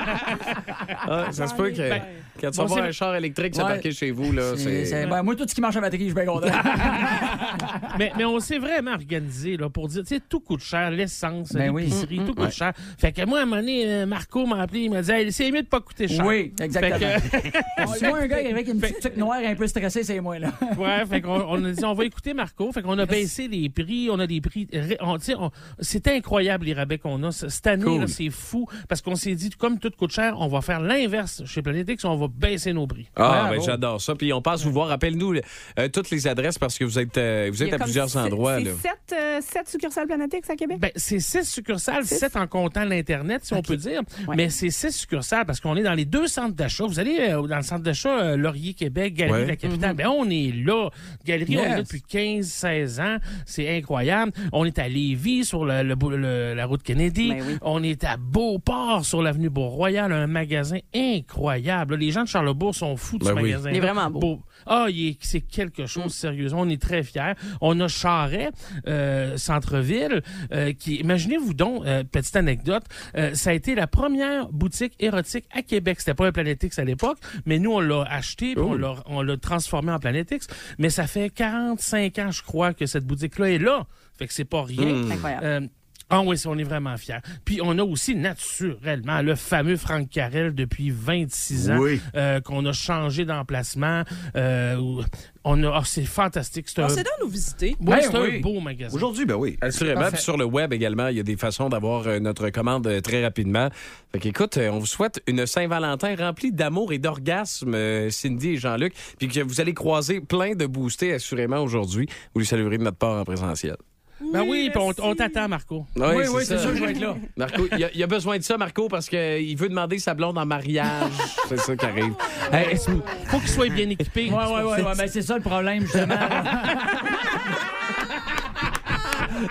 [1.10, 2.02] Ah, ça se peut que Ben,
[2.42, 3.62] quand tu bon, vas voir c'est- un char électrique Ouais.
[3.62, 4.86] s'embarquer chez vous, là, C'est- c'est...
[4.86, 6.48] c'est- ben, moi, tout ce qui marche à batterie, je suis bien content.
[8.00, 11.54] mais, mais on s'est vraiment organisé là, pour dire, tu sais, tout coûte cher, l'essence,
[11.54, 11.84] Ben oui.
[11.84, 12.52] l'épicerie, tout coûte Ouais.
[12.52, 12.74] cher.
[12.98, 15.32] Fait que moi, à un moment donné, euh, Marco m'a appelé, il m'a dit, Hey,
[15.32, 16.26] c'est mieux de pas coûter cher.
[16.26, 17.20] Oui, exactement.
[17.20, 17.52] Fait
[17.98, 20.52] Si moi, un gars avec une petite tuque noire un peu stressée, c'est moi, là.
[20.78, 22.72] ouais, fait qu'on on a dit, on va écouter Marco.
[22.72, 24.68] Fait qu'on a baissé les prix, on a des prix.
[24.72, 27.32] ré- on- tu sais, on- C'est incroyable les rabais qu'on a.
[27.50, 28.08] Cette année, Cool.
[28.08, 31.62] c'est fou parce qu'on s'est dit, comme tout coûte cher, on va faire l'inverse chez
[31.62, 33.10] Planetix, on va baisser nos prix.
[33.16, 33.56] Ah, Bravo.
[33.56, 34.16] ben j'adore ça.
[34.16, 34.88] Puis on passe vous voir.
[34.88, 35.36] Rappelle-nous
[35.80, 38.58] euh, toutes les adresses parce que vous êtes, euh, vous êtes à plusieurs endroits.
[38.60, 40.80] C'est sept, euh, sept succursales Planetix à Québec?
[40.80, 44.02] Ben, c'est six succursales, sept en comptant l'Internet, si on peut dire.
[44.28, 44.36] Ouais.
[44.36, 46.86] Mais c'est six succursales parce qu'on est dans les deux centres d'achat.
[46.86, 49.44] Vous allez euh, dans le centre d'achat euh, Laurier, Québec, Galerie Ouais.
[49.44, 49.96] de la Capitale.
[49.96, 50.90] Ben, on est là.
[51.26, 53.18] Galerie, on est là depuis 15-16 ans.
[53.46, 54.32] C'est incroyable.
[54.52, 57.34] On est à Lévis, sur le, le bou- le- la route Kennedy.
[57.40, 57.58] Ben oui.
[57.62, 61.96] On est à Beauport, sur l'avenue Beau-Royal, un magasin incroyable.
[61.96, 63.42] Les gens de Charlebourg sont fous de Ben ce oui.
[63.44, 63.70] magasin.
[63.72, 64.40] Il est vraiment beau.
[64.66, 66.62] Ah, il est- c'est quelque chose, sérieusement.
[66.62, 67.34] On est très fiers.
[67.62, 68.50] On a Charret,
[68.88, 70.22] euh, centre-ville,
[70.52, 72.84] euh, qui, imaginez-vous donc, euh, petite anecdote,
[73.18, 76.00] euh, ça a été la première boutique érotique à Québec.
[76.00, 79.22] C'était pas un Planetix à l'époque, mais nous, on l'a acheté, puis on l'a, on
[79.22, 80.48] l'a transformé en Planetix.
[80.80, 83.86] Mais ça fait 45 ans, je crois, que cette boutique-là est là.
[84.18, 84.94] Fait que c'est pas rien.
[84.94, 85.12] Mm.
[85.12, 85.70] Incroyable.
[86.10, 87.20] Ah oui, on est vraiment fiers.
[87.44, 92.00] Puis on a aussi naturellement le fameux Franck Carrel depuis 26 ans Oui.
[92.16, 94.04] euh, qu'on a changé d'emplacement.
[94.38, 95.02] Euh,
[95.44, 96.70] on a, ah, c'est fantastique.
[96.70, 97.76] C'est un, On s'est donc nous visiter.
[97.80, 98.96] Oui, Ben c'est un beau magasin.
[98.96, 99.58] Aujourd'hui, ben oui.
[99.62, 100.10] Assurément.
[100.12, 103.24] Puis sur le web également, il y a des façons d'avoir euh, notre commande très
[103.24, 103.70] rapidement.
[104.14, 107.76] Fait qu'écoute, on vous souhaite une Saint-Valentin remplie d'amour et d'orgasme,
[108.10, 108.94] Cindy et Jean-Luc.
[109.20, 112.08] Puis que vous allez croiser plein de boostés assurément aujourd'hui.
[112.34, 113.76] Vous les saluerez de notre part en présentiel.
[114.20, 115.86] Ben oui, puis on, t'attend, Marco.
[115.96, 117.16] Oui, oui, c'est sûr, je vais être là.
[117.38, 120.38] Marco, il a, il a besoin de ça, Marco, parce qu'il veut demander sa blonde
[120.38, 121.12] en mariage.
[121.50, 122.14] c'est ça qui arrive.
[122.52, 124.30] Hey, faut qu'il soit bien équipé.
[124.30, 126.16] Ouais, ouais, ouais, ouais, ben c'est ça le problème, justement.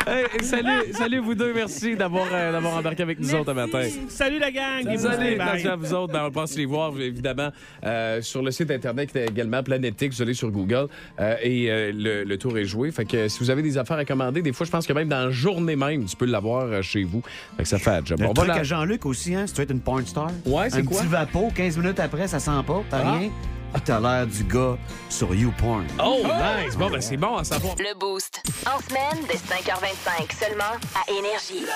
[0.06, 3.82] Hey, salut, salut vous deux, merci d'avoir euh, d'avoir embarqué avec nous autres un matin.
[4.08, 4.96] Salut la gang.
[4.96, 6.12] Salut, attention à vous autres.
[6.12, 7.50] Ben, on pense les voir, évidemment,
[7.84, 10.12] euh, sur le site Internet également, Planetic.
[10.12, 10.88] Vous allez sur Google
[11.20, 12.90] euh, et euh, le, le tour est joué.
[12.90, 15.08] Fait que si vous avez des affaires à commander, des fois, je pense que même
[15.08, 17.22] dans la journée même, tu peux l'avoir euh, chez vous.
[17.56, 18.18] Fait que ça fait un job.
[18.20, 20.30] Le On va truc à Jean-Luc aussi, hein, si tu veux être une porn star.
[20.46, 20.98] Ouais, c'est Un quoi?
[21.00, 23.12] petit vapeau, 15 minutes après, ça sent pas, pas Ah.
[23.18, 23.30] rien.
[23.74, 24.76] Ah, T'as l'air du gars
[25.08, 25.86] sur YouPorn.
[26.02, 26.76] Oh, nice!
[26.76, 27.74] Bon, ben c'est bon à savoir.
[27.78, 28.40] Le Boost.
[28.66, 30.64] En semaine, dès 5h25 seulement
[30.94, 31.66] à Énergie.